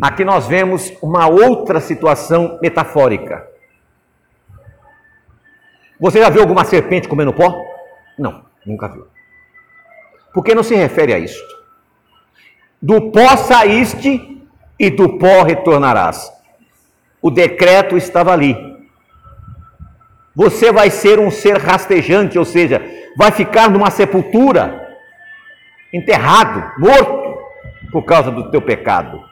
Aqui 0.00 0.24
nós 0.24 0.46
vemos 0.46 0.92
uma 1.02 1.28
outra 1.28 1.80
situação 1.80 2.58
metafórica. 2.60 3.51
Você 6.02 6.18
já 6.18 6.28
viu 6.28 6.40
alguma 6.40 6.64
serpente 6.64 7.06
comendo 7.06 7.32
pó? 7.32 7.64
Não, 8.18 8.44
nunca 8.66 8.88
viu. 8.88 9.06
Por 10.34 10.42
que 10.42 10.52
não 10.52 10.64
se 10.64 10.74
refere 10.74 11.14
a 11.14 11.18
isto? 11.20 11.40
Do 12.82 13.12
pó 13.12 13.36
saíste 13.36 14.42
e 14.76 14.90
do 14.90 15.16
pó 15.16 15.44
retornarás. 15.44 16.28
O 17.22 17.30
decreto 17.30 17.96
estava 17.96 18.32
ali. 18.32 18.56
Você 20.34 20.72
vai 20.72 20.90
ser 20.90 21.20
um 21.20 21.30
ser 21.30 21.56
rastejante, 21.56 22.36
ou 22.36 22.44
seja, 22.44 22.82
vai 23.16 23.30
ficar 23.30 23.70
numa 23.70 23.88
sepultura, 23.88 24.98
enterrado, 25.92 26.80
morto, 26.80 27.38
por 27.92 28.02
causa 28.02 28.28
do 28.28 28.50
teu 28.50 28.60
pecado. 28.60 29.22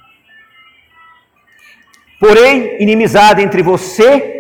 Porém, 2.21 2.81
inimizade 2.81 3.43
entre 3.43 3.61
você 3.61 4.40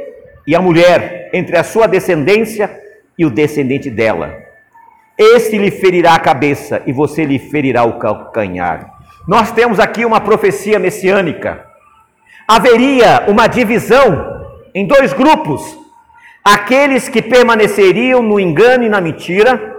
e 0.50 0.56
a 0.56 0.60
mulher, 0.60 1.30
entre 1.32 1.56
a 1.56 1.62
sua 1.62 1.86
descendência 1.86 2.68
e 3.16 3.24
o 3.24 3.30
descendente 3.30 3.88
dela. 3.88 4.36
Este 5.16 5.56
lhe 5.56 5.70
ferirá 5.70 6.16
a 6.16 6.18
cabeça 6.18 6.82
e 6.88 6.92
você 6.92 7.24
lhe 7.24 7.38
ferirá 7.38 7.84
o 7.84 8.00
calcanhar. 8.00 8.92
Nós 9.28 9.52
temos 9.52 9.78
aqui 9.78 10.04
uma 10.04 10.20
profecia 10.20 10.76
messiânica. 10.76 11.64
Haveria 12.48 13.26
uma 13.28 13.46
divisão 13.46 14.44
em 14.74 14.84
dois 14.88 15.12
grupos: 15.12 15.62
aqueles 16.44 17.08
que 17.08 17.22
permaneceriam 17.22 18.20
no 18.20 18.40
engano 18.40 18.82
e 18.82 18.88
na 18.88 19.00
mentira, 19.00 19.76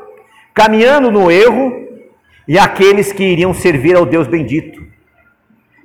caminhando 0.53 1.11
no 1.11 1.29
erro, 1.29 1.85
e 2.47 2.57
aqueles 2.57 3.11
que 3.11 3.25
iriam 3.25 3.53
servir 3.53 3.97
ao 3.97 4.05
Deus 4.05 4.25
bendito. 4.25 4.81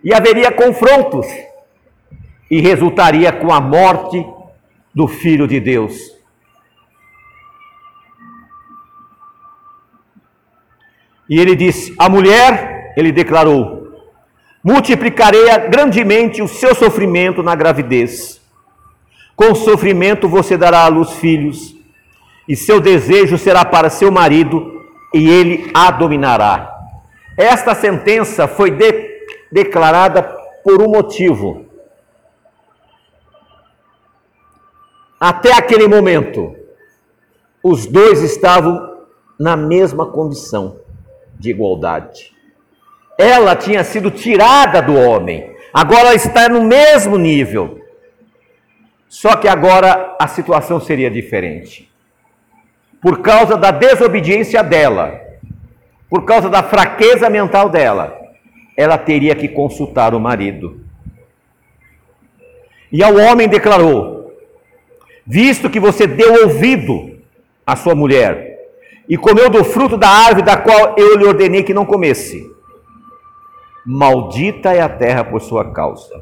E 0.04 0.14
haveria 0.14 0.52
confrontos, 0.52 1.26
e 2.48 2.60
resultaria 2.60 3.32
com 3.32 3.52
a 3.52 3.60
morte 3.60 4.35
do 4.96 5.06
Filho 5.06 5.46
de 5.46 5.60
Deus. 5.60 5.94
E 11.28 11.38
ele 11.38 11.54
disse: 11.54 11.94
A 11.98 12.08
mulher 12.08 12.94
ele 12.96 13.12
declarou: 13.12 13.92
Multiplicarei 14.64 15.46
grandemente 15.68 16.40
o 16.40 16.48
seu 16.48 16.74
sofrimento 16.74 17.42
na 17.42 17.54
gravidez. 17.54 18.40
Com 19.36 19.54
sofrimento 19.54 20.30
você 20.30 20.56
dará 20.56 20.84
à 20.84 20.88
luz 20.88 21.12
filhos, 21.12 21.76
e 22.48 22.56
seu 22.56 22.80
desejo 22.80 23.36
será 23.36 23.66
para 23.66 23.90
seu 23.90 24.10
marido, 24.10 24.80
e 25.12 25.28
ele 25.28 25.70
a 25.74 25.90
dominará. 25.90 26.72
Esta 27.36 27.74
sentença 27.74 28.48
foi 28.48 28.70
de 28.70 29.10
declarada 29.52 30.22
por 30.64 30.80
um 30.80 30.88
motivo. 30.88 31.65
Até 35.18 35.52
aquele 35.52 35.88
momento, 35.88 36.54
os 37.62 37.86
dois 37.86 38.22
estavam 38.22 38.96
na 39.38 39.56
mesma 39.56 40.06
condição 40.06 40.78
de 41.38 41.50
igualdade. 41.50 42.32
Ela 43.18 43.56
tinha 43.56 43.82
sido 43.82 44.10
tirada 44.10 44.82
do 44.82 44.94
homem, 44.94 45.54
agora 45.72 46.14
está 46.14 46.48
no 46.48 46.62
mesmo 46.62 47.16
nível. 47.16 47.80
Só 49.08 49.36
que 49.36 49.48
agora 49.48 50.16
a 50.20 50.28
situação 50.28 50.78
seria 50.78 51.10
diferente. 51.10 51.90
Por 53.00 53.20
causa 53.22 53.56
da 53.56 53.70
desobediência 53.70 54.62
dela, 54.62 55.18
por 56.10 56.24
causa 56.24 56.50
da 56.50 56.62
fraqueza 56.62 57.30
mental 57.30 57.68
dela, 57.68 58.18
ela 58.76 58.98
teria 58.98 59.34
que 59.34 59.48
consultar 59.48 60.14
o 60.14 60.20
marido. 60.20 60.84
E 62.92 63.02
ao 63.02 63.16
homem 63.16 63.48
declarou: 63.48 64.15
Visto 65.26 65.68
que 65.68 65.80
você 65.80 66.06
deu 66.06 66.44
ouvido 66.44 67.18
à 67.66 67.74
sua 67.74 67.94
mulher 67.94 68.68
e 69.08 69.16
comeu 69.16 69.50
do 69.50 69.64
fruto 69.64 69.96
da 69.96 70.08
árvore 70.08 70.42
da 70.42 70.56
qual 70.56 70.94
eu 70.96 71.16
lhe 71.16 71.24
ordenei 71.24 71.62
que 71.62 71.74
não 71.74 71.84
comesse, 71.84 72.48
Maldita 73.88 74.72
é 74.72 74.80
a 74.80 74.88
terra 74.88 75.22
por 75.22 75.40
sua 75.40 75.72
causa. 75.72 76.20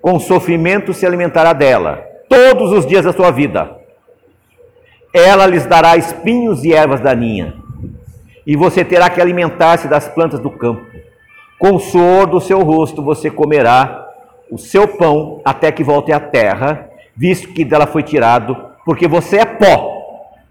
Com 0.00 0.20
sofrimento 0.20 0.94
se 0.94 1.04
alimentará 1.04 1.52
dela 1.52 2.06
todos 2.28 2.70
os 2.70 2.86
dias 2.86 3.04
da 3.04 3.12
sua 3.12 3.32
vida. 3.32 3.78
Ela 5.12 5.44
lhes 5.46 5.66
dará 5.66 5.96
espinhos 5.96 6.64
e 6.64 6.72
ervas 6.72 7.00
daninha, 7.00 7.54
e 8.46 8.54
você 8.54 8.84
terá 8.84 9.10
que 9.10 9.20
alimentar-se 9.20 9.88
das 9.88 10.06
plantas 10.06 10.38
do 10.38 10.50
campo. 10.50 10.84
Com 11.58 11.74
o 11.74 11.80
suor 11.80 12.26
do 12.26 12.40
seu 12.40 12.60
rosto 12.62 13.02
você 13.02 13.28
comerá 13.28 14.08
o 14.48 14.58
seu 14.58 14.86
pão 14.86 15.40
até 15.44 15.72
que 15.72 15.82
volte 15.82 16.12
à 16.12 16.20
terra, 16.20 16.90
visto 17.16 17.48
que 17.52 17.64
dela 17.64 17.86
foi 17.86 18.02
tirado, 18.02 18.56
porque 18.84 19.08
você 19.08 19.38
é 19.38 19.44
pó, 19.44 20.02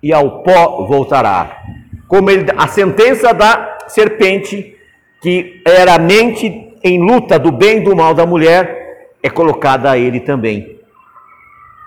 e 0.01 0.11
ao 0.13 0.43
pó 0.43 0.85
voltará. 0.85 1.63
Como 2.07 2.29
ele, 2.29 2.45
a 2.57 2.67
sentença 2.67 3.33
da 3.33 3.77
serpente, 3.87 4.75
que 5.21 5.61
era 5.65 5.95
a 5.95 5.99
mente 5.99 6.73
em 6.83 6.99
luta 6.99 7.39
do 7.39 7.51
bem 7.51 7.77
e 7.77 7.83
do 7.83 7.95
mal 7.95 8.13
da 8.13 8.25
mulher, 8.25 9.09
é 9.21 9.29
colocada 9.29 9.91
a 9.91 9.97
ele 9.97 10.19
também. 10.19 10.79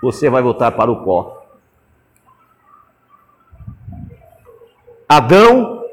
Você 0.01 0.29
vai 0.29 0.41
voltar 0.41 0.71
para 0.71 0.91
o 0.91 1.03
pó. 1.03 1.45
Adão 5.07 5.83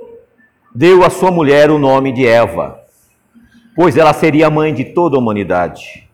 deu 0.74 1.04
à 1.04 1.10
sua 1.10 1.30
mulher 1.30 1.70
o 1.70 1.78
nome 1.78 2.12
de 2.12 2.26
Eva 2.26 2.84
pois 3.74 3.96
ela 3.96 4.12
seria 4.12 4.46
a 4.46 4.50
mãe 4.50 4.72
de 4.72 4.84
toda 4.84 5.16
a 5.16 5.18
humanidade. 5.18 6.08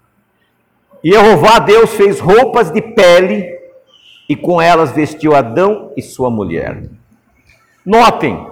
E 1.03 1.13
Jeová 1.13 1.59
Deus 1.59 1.95
fez 1.95 2.21
roupas 2.21 2.71
de 2.71 2.81
pele 2.81 3.49
e 4.29 4.37
com 4.37 4.61
elas 4.61 4.93
vestiu 4.93 5.35
Adão 5.35 5.93
e 5.97 6.03
sua 6.03 6.31
mulher. 6.31 6.83
Notem, 7.85 8.47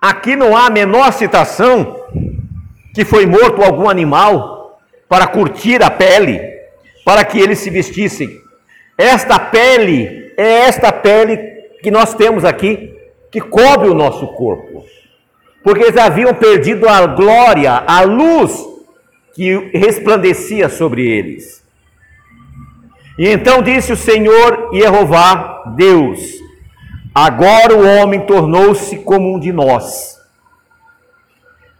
aqui 0.00 0.36
não 0.36 0.56
há 0.56 0.66
a 0.66 0.70
menor 0.70 1.12
citação 1.12 1.96
que 2.94 3.04
foi 3.04 3.24
morto 3.24 3.62
algum 3.62 3.88
animal 3.88 4.80
para 5.08 5.26
curtir 5.26 5.82
a 5.82 5.90
pele, 5.90 6.40
para 7.04 7.24
que 7.24 7.38
eles 7.38 7.58
se 7.58 7.70
vestissem. 7.70 8.28
Esta 8.98 9.38
pele 9.38 10.32
é 10.36 10.66
esta 10.66 10.92
pele 10.92 11.38
que 11.82 11.90
nós 11.90 12.14
temos 12.14 12.44
aqui, 12.44 12.94
que 13.30 13.40
cobre 13.40 13.88
o 13.88 13.94
nosso 13.94 14.26
corpo 14.28 14.84
porque 15.62 15.84
eles 15.84 15.96
haviam 15.96 16.34
perdido 16.34 16.88
a 16.88 17.06
glória, 17.06 17.72
a 17.86 18.02
luz 18.02 18.52
que 19.34 19.70
resplandecia 19.72 20.68
sobre 20.68 21.08
eles. 21.08 21.61
E 23.18 23.28
então 23.28 23.62
disse 23.62 23.92
o 23.92 23.96
Senhor 23.96 24.70
Jeová, 24.72 25.72
Deus: 25.76 26.20
Agora 27.14 27.76
o 27.76 27.86
homem 27.86 28.20
tornou-se 28.20 28.98
como 28.98 29.34
um 29.34 29.38
de 29.38 29.52
nós, 29.52 30.18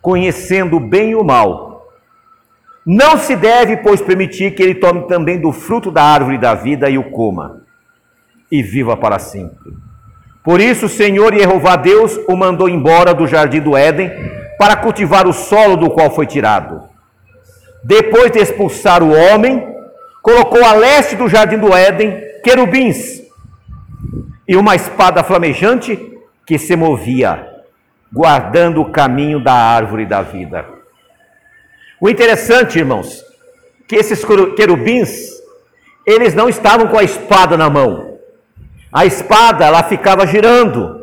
conhecendo 0.00 0.76
o 0.76 0.80
bem 0.80 1.10
e 1.10 1.14
o 1.14 1.24
mal. 1.24 1.72
Não 2.84 3.16
se 3.16 3.36
deve, 3.36 3.76
pois, 3.76 4.02
permitir 4.02 4.54
que 4.54 4.62
ele 4.62 4.74
tome 4.74 5.06
também 5.06 5.40
do 5.40 5.52
fruto 5.52 5.90
da 5.90 6.02
árvore 6.02 6.36
da 6.36 6.52
vida 6.54 6.90
e 6.90 6.98
o 6.98 7.10
coma, 7.10 7.62
e 8.50 8.62
viva 8.62 8.96
para 8.96 9.18
sempre. 9.18 9.72
Por 10.44 10.60
isso 10.60 10.86
o 10.86 10.88
Senhor 10.88 11.32
Jeová 11.32 11.76
Deus 11.76 12.18
o 12.28 12.36
mandou 12.36 12.68
embora 12.68 13.14
do 13.14 13.26
jardim 13.28 13.60
do 13.60 13.76
Éden 13.76 14.10
para 14.58 14.76
cultivar 14.76 15.26
o 15.26 15.32
solo 15.32 15.76
do 15.76 15.90
qual 15.90 16.10
foi 16.10 16.26
tirado. 16.26 16.82
Depois 17.84 18.30
de 18.32 18.40
expulsar 18.40 19.02
o 19.02 19.12
homem, 19.12 19.71
colocou 20.22 20.64
a 20.64 20.72
leste 20.72 21.16
do 21.16 21.28
jardim 21.28 21.58
do 21.58 21.74
Éden 21.74 22.22
querubins 22.44 23.20
e 24.46 24.56
uma 24.56 24.76
espada 24.76 25.22
flamejante 25.22 26.18
que 26.46 26.58
se 26.58 26.76
movia, 26.76 27.46
guardando 28.12 28.80
o 28.80 28.90
caminho 28.90 29.42
da 29.42 29.52
árvore 29.52 30.06
da 30.06 30.22
vida. 30.22 30.64
O 32.00 32.08
interessante, 32.08 32.78
irmãos, 32.78 33.24
que 33.88 33.96
esses 33.96 34.24
querubins, 34.56 35.30
eles 36.06 36.34
não 36.34 36.48
estavam 36.48 36.88
com 36.88 36.98
a 36.98 37.04
espada 37.04 37.56
na 37.56 37.68
mão. 37.68 38.18
A 38.92 39.06
espada 39.06 39.64
ela 39.64 39.82
ficava 39.82 40.26
girando 40.26 41.02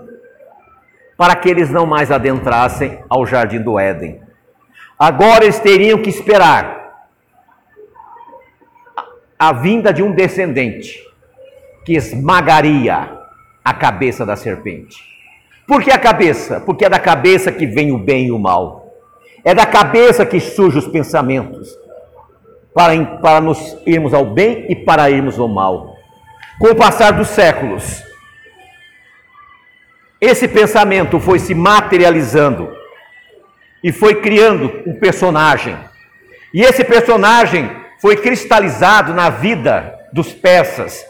para 1.18 1.36
que 1.36 1.50
eles 1.50 1.70
não 1.70 1.86
mais 1.86 2.12
adentrassem 2.12 3.00
ao 3.10 3.26
jardim 3.26 3.62
do 3.62 3.80
Éden. 3.80 4.22
Agora 4.98 5.46
eles 5.46 5.60
teriam 5.60 6.02
que 6.02 6.10
esperar 6.10 6.79
a 9.40 9.54
vinda 9.54 9.94
de 9.94 10.04
um 10.04 10.12
descendente 10.12 11.02
que 11.86 11.94
esmagaria 11.94 13.10
a 13.64 13.74
cabeça 13.74 14.26
da 14.26 14.36
serpente. 14.36 14.98
Por 15.66 15.82
que 15.82 15.92
a 15.92 15.98
cabeça? 15.98 16.60
Porque 16.60 16.84
é 16.84 16.90
da 16.90 17.00
cabeça 17.00 17.50
que 17.50 17.66
vem 17.66 17.94
o 17.94 17.98
bem 17.98 18.26
e 18.26 18.32
o 18.32 18.38
mal. 18.38 18.94
É 19.46 19.56
da 19.56 19.66
cabeça 19.66 20.26
que 20.26 20.42
surgem 20.42 20.80
os 20.80 20.88
pensamentos 20.88 21.70
para, 22.74 23.06
para 23.18 23.40
nos 23.40 23.78
irmos 23.86 24.14
ao 24.14 24.26
bem 24.26 24.66
e 24.68 24.76
para 24.76 25.10
irmos 25.10 25.40
ao 25.40 25.48
mal. 25.48 25.96
Com 26.60 26.72
o 26.72 26.76
passar 26.76 27.14
dos 27.14 27.30
séculos, 27.30 28.04
esse 30.20 30.50
pensamento 30.50 31.18
foi 31.18 31.40
se 31.40 31.56
materializando 31.56 32.70
e 33.82 33.94
foi 33.94 34.16
criando 34.16 34.84
um 34.86 35.00
personagem. 35.00 35.78
E 36.54 36.62
esse 36.62 36.84
personagem 36.84 37.70
foi 38.02 38.16
cristalizado 38.16 39.14
na 39.14 39.30
vida 39.30 39.98
dos 40.12 40.34
persas. 40.34 41.06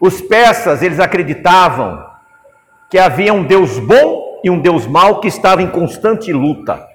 Os 0.00 0.20
persas, 0.20 0.82
eles 0.82 0.98
acreditavam 0.98 2.04
que 2.90 2.98
havia 2.98 3.32
um 3.32 3.44
Deus 3.44 3.78
bom 3.78 4.40
e 4.42 4.50
um 4.50 4.58
Deus 4.58 4.86
mau 4.86 5.20
que 5.20 5.28
estava 5.28 5.62
em 5.62 5.70
constante 5.70 6.32
luta. 6.32 6.86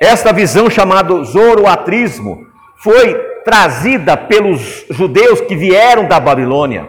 Esta 0.00 0.32
visão 0.32 0.70
chamada 0.70 1.22
zoroatrismo 1.24 2.46
foi 2.82 3.14
trazida 3.44 4.16
pelos 4.16 4.86
judeus 4.90 5.40
que 5.42 5.54
vieram 5.54 6.08
da 6.08 6.18
Babilônia. 6.18 6.88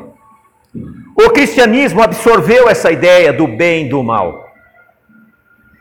O 1.16 1.30
cristianismo 1.30 2.02
absorveu 2.02 2.70
essa 2.70 2.92
ideia 2.92 3.34
do 3.34 3.48
bem 3.48 3.86
e 3.86 3.90
do 3.90 4.02
mal. 4.02 4.50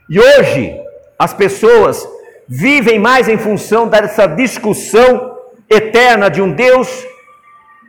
E 0.08 0.18
hoje, 0.18 0.76
as 1.16 1.32
pessoas 1.32 2.06
vivem 2.48 2.98
mais 2.98 3.28
em 3.28 3.38
função 3.38 3.86
dessa 3.86 4.26
discussão 4.26 5.29
eterna 5.70 6.28
de 6.28 6.42
um 6.42 6.52
Deus 6.52 7.06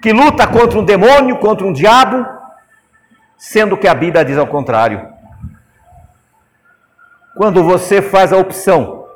que 0.01 0.13
luta 0.13 0.45
contra 0.47 0.79
um 0.79 0.85
demônio, 0.85 1.37
contra 1.37 1.65
um 1.65 1.73
diabo, 1.73 2.25
sendo 3.37 3.75
que 3.75 3.87
a 3.87 3.95
Bíblia 3.95 4.23
diz 4.23 4.37
ao 4.37 4.47
contrário. 4.47 5.09
Quando 7.35 7.63
você 7.63 8.01
faz 8.01 8.31
a 8.31 8.37
opção 8.37 9.07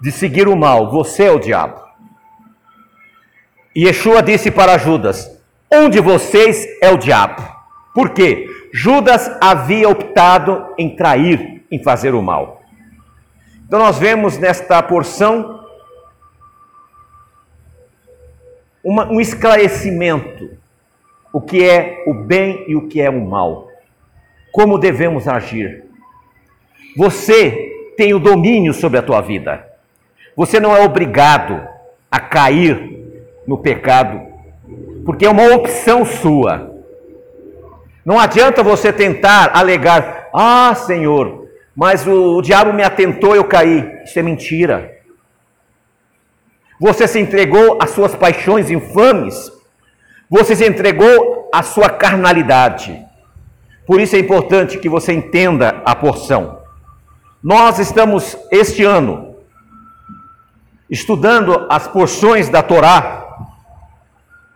de 0.00 0.12
seguir 0.12 0.46
o 0.46 0.56
mal, 0.56 0.90
você 0.90 1.24
é 1.24 1.30
o 1.30 1.40
diabo. 1.40 1.82
E 3.74 3.86
Yeshua 3.86 4.22
disse 4.22 4.50
para 4.50 4.78
Judas: 4.78 5.30
Um 5.72 5.88
de 5.88 6.00
vocês 6.00 6.66
é 6.80 6.90
o 6.90 6.98
diabo. 6.98 7.42
Por 7.94 8.10
quê? 8.10 8.48
Judas 8.72 9.30
havia 9.40 9.88
optado 9.88 10.66
em 10.78 10.94
trair, 10.94 11.64
em 11.70 11.82
fazer 11.82 12.14
o 12.14 12.22
mal. 12.22 12.62
Então 13.66 13.78
nós 13.78 13.98
vemos 13.98 14.36
nesta 14.38 14.82
porção 14.82 15.63
uma, 18.84 19.10
um 19.10 19.20
esclarecimento 19.20 20.50
o 21.34 21.40
que 21.40 21.68
é 21.68 22.04
o 22.06 22.14
bem 22.14 22.64
e 22.68 22.76
o 22.76 22.86
que 22.86 23.00
é 23.00 23.10
o 23.10 23.20
mal. 23.20 23.68
Como 24.52 24.78
devemos 24.78 25.26
agir. 25.26 25.84
Você 26.96 27.92
tem 27.96 28.14
o 28.14 28.20
domínio 28.20 28.72
sobre 28.72 29.00
a 29.00 29.02
tua 29.02 29.20
vida. 29.20 29.66
Você 30.36 30.60
não 30.60 30.76
é 30.76 30.84
obrigado 30.84 31.60
a 32.08 32.20
cair 32.20 33.02
no 33.48 33.58
pecado, 33.58 34.20
porque 35.04 35.26
é 35.26 35.28
uma 35.28 35.52
opção 35.56 36.04
sua. 36.04 36.72
Não 38.04 38.16
adianta 38.16 38.62
você 38.62 38.92
tentar 38.92 39.50
alegar: 39.56 40.28
ah, 40.32 40.72
Senhor, 40.76 41.48
mas 41.74 42.06
o, 42.06 42.36
o 42.36 42.42
diabo 42.42 42.72
me 42.72 42.84
atentou, 42.84 43.34
eu 43.34 43.44
caí. 43.44 43.90
Isso 44.04 44.16
é 44.16 44.22
mentira. 44.22 44.93
Você 46.80 47.06
se 47.06 47.20
entregou 47.20 47.78
às 47.80 47.90
suas 47.90 48.14
paixões 48.14 48.70
infames, 48.70 49.52
você 50.28 50.56
se 50.56 50.66
entregou 50.66 51.48
à 51.52 51.62
sua 51.62 51.88
carnalidade. 51.88 53.00
Por 53.86 54.00
isso 54.00 54.16
é 54.16 54.18
importante 54.18 54.78
que 54.78 54.88
você 54.88 55.12
entenda 55.12 55.82
a 55.84 55.94
porção. 55.94 56.60
Nós 57.42 57.78
estamos 57.78 58.36
este 58.50 58.82
ano 58.82 59.36
estudando 60.88 61.66
as 61.68 61.86
porções 61.86 62.48
da 62.48 62.62
Torá 62.62 63.24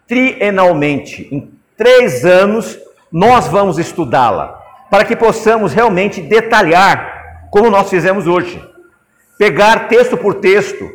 trienalmente. 0.06 1.28
Em 1.30 1.52
três 1.76 2.24
anos, 2.24 2.78
nós 3.12 3.46
vamos 3.46 3.78
estudá-la, 3.78 4.60
para 4.90 5.04
que 5.04 5.14
possamos 5.14 5.72
realmente 5.72 6.20
detalhar, 6.20 7.48
como 7.50 7.70
nós 7.70 7.88
fizemos 7.90 8.26
hoje. 8.26 8.60
Pegar 9.38 9.88
texto 9.88 10.16
por 10.16 10.36
texto, 10.36 10.90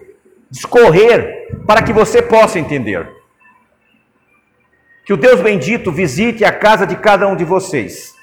discorrer, 0.53 1.47
para 1.65 1.81
que 1.81 1.91
você 1.91 2.21
possa 2.21 2.59
entender. 2.59 3.11
Que 5.03 5.11
o 5.11 5.17
Deus 5.17 5.41
bendito 5.41 5.91
visite 5.91 6.45
a 6.45 6.51
casa 6.51 6.85
de 6.85 6.95
cada 6.95 7.27
um 7.27 7.35
de 7.35 7.43
vocês. 7.43 8.13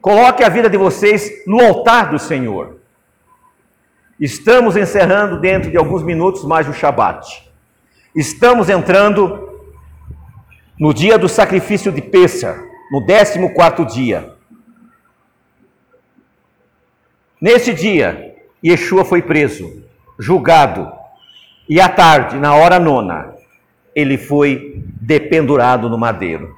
Coloque 0.00 0.42
a 0.42 0.48
vida 0.48 0.68
de 0.68 0.76
vocês 0.76 1.44
no 1.46 1.60
altar 1.60 2.10
do 2.10 2.18
Senhor. 2.18 2.80
Estamos 4.18 4.76
encerrando 4.76 5.40
dentro 5.40 5.70
de 5.70 5.76
alguns 5.76 6.02
minutos 6.02 6.44
mais 6.44 6.68
o 6.68 6.72
Shabat. 6.72 7.48
Estamos 8.12 8.68
entrando 8.68 9.22
no 10.80 10.92
dia 10.92 11.16
do 11.16 11.28
sacrifício 11.28 11.92
de 11.92 12.02
Pêssar, 12.02 12.60
no 12.90 13.06
14 13.54 13.94
dia. 13.94 14.34
Nesse 17.40 17.72
dia, 17.72 18.35
Yeshua 18.64 19.04
foi 19.04 19.22
preso, 19.22 19.84
julgado, 20.18 20.92
e 21.68 21.80
à 21.80 21.88
tarde, 21.88 22.36
na 22.36 22.54
hora 22.54 22.78
nona, 22.78 23.34
ele 23.94 24.16
foi 24.16 24.82
dependurado 25.00 25.88
no 25.88 25.98
madeiro, 25.98 26.54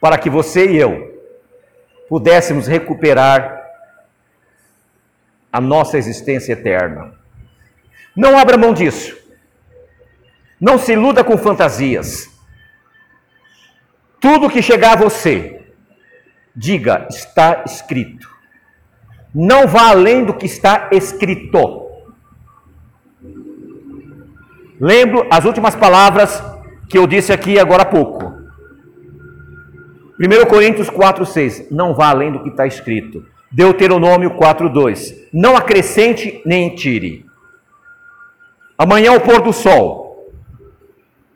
para 0.00 0.18
que 0.18 0.30
você 0.30 0.70
e 0.70 0.76
eu 0.76 1.16
pudéssemos 2.08 2.66
recuperar 2.66 3.56
a 5.52 5.60
nossa 5.60 5.96
existência 5.96 6.52
eterna. 6.52 7.14
Não 8.14 8.38
abra 8.38 8.56
mão 8.56 8.72
disso. 8.72 9.16
Não 10.60 10.78
se 10.78 10.92
iluda 10.92 11.24
com 11.24 11.36
fantasias. 11.36 12.30
Tudo 14.20 14.50
que 14.50 14.62
chegar 14.62 14.92
a 14.92 15.02
você, 15.02 15.72
diga, 16.54 17.06
está 17.10 17.62
escrito. 17.66 18.35
Não 19.38 19.66
vá 19.66 19.90
além 19.90 20.24
do 20.24 20.32
que 20.32 20.46
está 20.46 20.88
escrito. 20.92 21.90
Lembro 24.80 25.26
as 25.30 25.44
últimas 25.44 25.74
palavras 25.74 26.42
que 26.88 26.96
eu 26.96 27.06
disse 27.06 27.34
aqui 27.34 27.58
agora 27.58 27.82
há 27.82 27.84
pouco. 27.84 28.32
1 30.18 30.46
Coríntios 30.48 30.88
4,6. 30.88 31.66
Não 31.70 31.92
vá 31.92 32.08
além 32.08 32.32
do 32.32 32.42
que 32.42 32.48
está 32.48 32.66
escrito. 32.66 33.26
Deuteronômio 33.52 34.30
4,2. 34.30 35.14
Não 35.30 35.54
acrescente 35.54 36.40
nem 36.46 36.74
tire. 36.74 37.26
Amanhã, 38.78 39.10
ao 39.10 39.20
pôr 39.20 39.42
do 39.42 39.52
sol, 39.52 40.32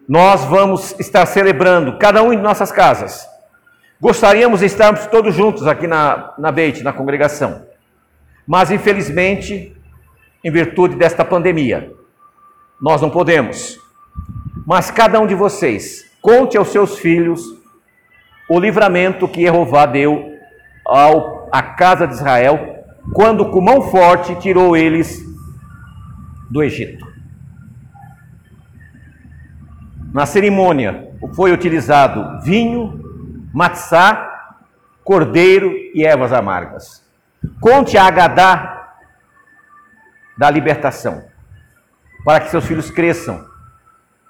nós 0.09 0.43
vamos 0.47 0.99
estar 0.99 1.27
celebrando, 1.27 1.99
cada 1.99 2.23
um 2.23 2.33
em 2.33 2.39
nossas 2.39 2.73
casas. 2.73 3.29
Gostaríamos 4.01 4.61
de 4.61 4.67
estarmos 4.67 5.07
todos 5.07 5.35
juntos 5.35 5.67
aqui 5.67 5.87
na, 5.87 6.33
na 6.39 6.51
Beit, 6.51 6.83
na 6.83 6.95
congregação. 6.95 7.69
Mas, 8.51 8.73
infelizmente, 8.73 9.73
em 10.43 10.51
virtude 10.51 10.97
desta 10.97 11.25
pandemia, 11.25 11.93
nós 12.83 13.01
não 13.01 13.09
podemos. 13.09 13.79
Mas 14.67 14.91
cada 14.91 15.21
um 15.21 15.27
de 15.29 15.37
vocês, 15.37 16.05
conte 16.21 16.57
aos 16.57 16.73
seus 16.73 16.99
filhos 16.99 17.41
o 18.49 18.59
livramento 18.59 19.29
que 19.29 19.43
Jeová 19.43 19.87
deu 19.87 20.35
ao, 20.85 21.49
à 21.53 21.63
casa 21.63 22.09
de 22.09 22.15
Israel, 22.15 22.85
quando 23.15 23.53
com 23.53 23.61
mão 23.61 23.83
forte 23.83 24.35
tirou 24.41 24.77
eles 24.77 25.25
do 26.51 26.61
Egito. 26.61 27.07
Na 30.13 30.27
cerimônia 30.27 31.09
foi 31.37 31.53
utilizado 31.53 32.43
vinho, 32.43 33.01
matzá, 33.55 34.29
cordeiro 35.05 35.73
e 35.95 36.05
ervas 36.05 36.33
amargas. 36.33 37.09
Conte 37.61 37.97
a 37.97 38.05
Agadá 38.05 38.97
da 40.36 40.51
libertação 40.51 41.24
para 42.24 42.41
que 42.41 42.51
seus 42.51 42.66
filhos 42.66 42.91
cresçam 42.91 43.45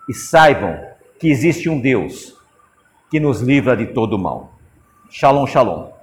e 0.08 0.14
saibam 0.14 0.78
que 1.18 1.28
existe 1.28 1.68
um 1.68 1.80
Deus 1.80 2.34
que 3.10 3.18
nos 3.18 3.40
livra 3.40 3.76
de 3.76 3.86
todo 3.86 4.18
mal. 4.18 4.58
Shalom, 5.10 5.46
shalom. 5.46 5.99